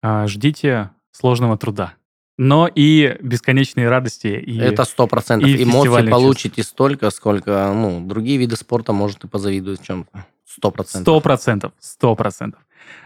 [0.04, 1.94] А, ждите сложного труда.
[2.38, 4.28] Но и бесконечные радости.
[4.28, 4.58] И...
[4.58, 5.48] Это сто процентов.
[5.48, 10.26] и Эмоций фестивальных получите столько, сколько, ну, другие виды спорта, может, и позавидуют чем-то.
[10.46, 11.02] Сто процентов.
[11.04, 12.62] Сто процентов, сто процентов.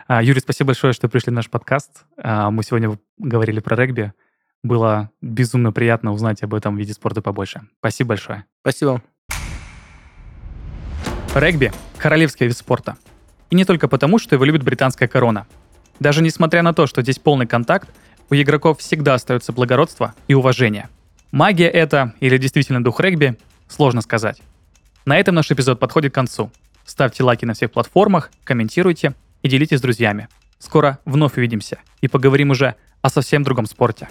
[0.08, 2.06] А, Юрий, спасибо большое, что пришли в наш подкаст.
[2.18, 4.14] А, Мы сегодня говорили про регби.
[4.64, 7.62] Было безумно приятно узнать об этом виде спорта побольше.
[7.80, 8.46] Спасибо большое.
[8.62, 9.02] Спасибо.
[11.36, 12.98] Регби– королевский вид спорта.
[13.50, 15.46] И не только потому, что его любит британская корона.
[16.00, 17.90] Даже несмотря на то, что здесь полный контакт,
[18.30, 20.90] у игроков всегда остается благородство и уважение.
[21.32, 24.42] Магия это или действительно дух регби– сложно сказать.
[25.06, 26.52] На этом наш эпизод подходит к концу.
[26.86, 30.28] Ставьте лайки на всех платформах, комментируйте и делитесь с друзьями.
[30.60, 34.08] Скоро вновь увидимся и поговорим уже о совсем другом спорте.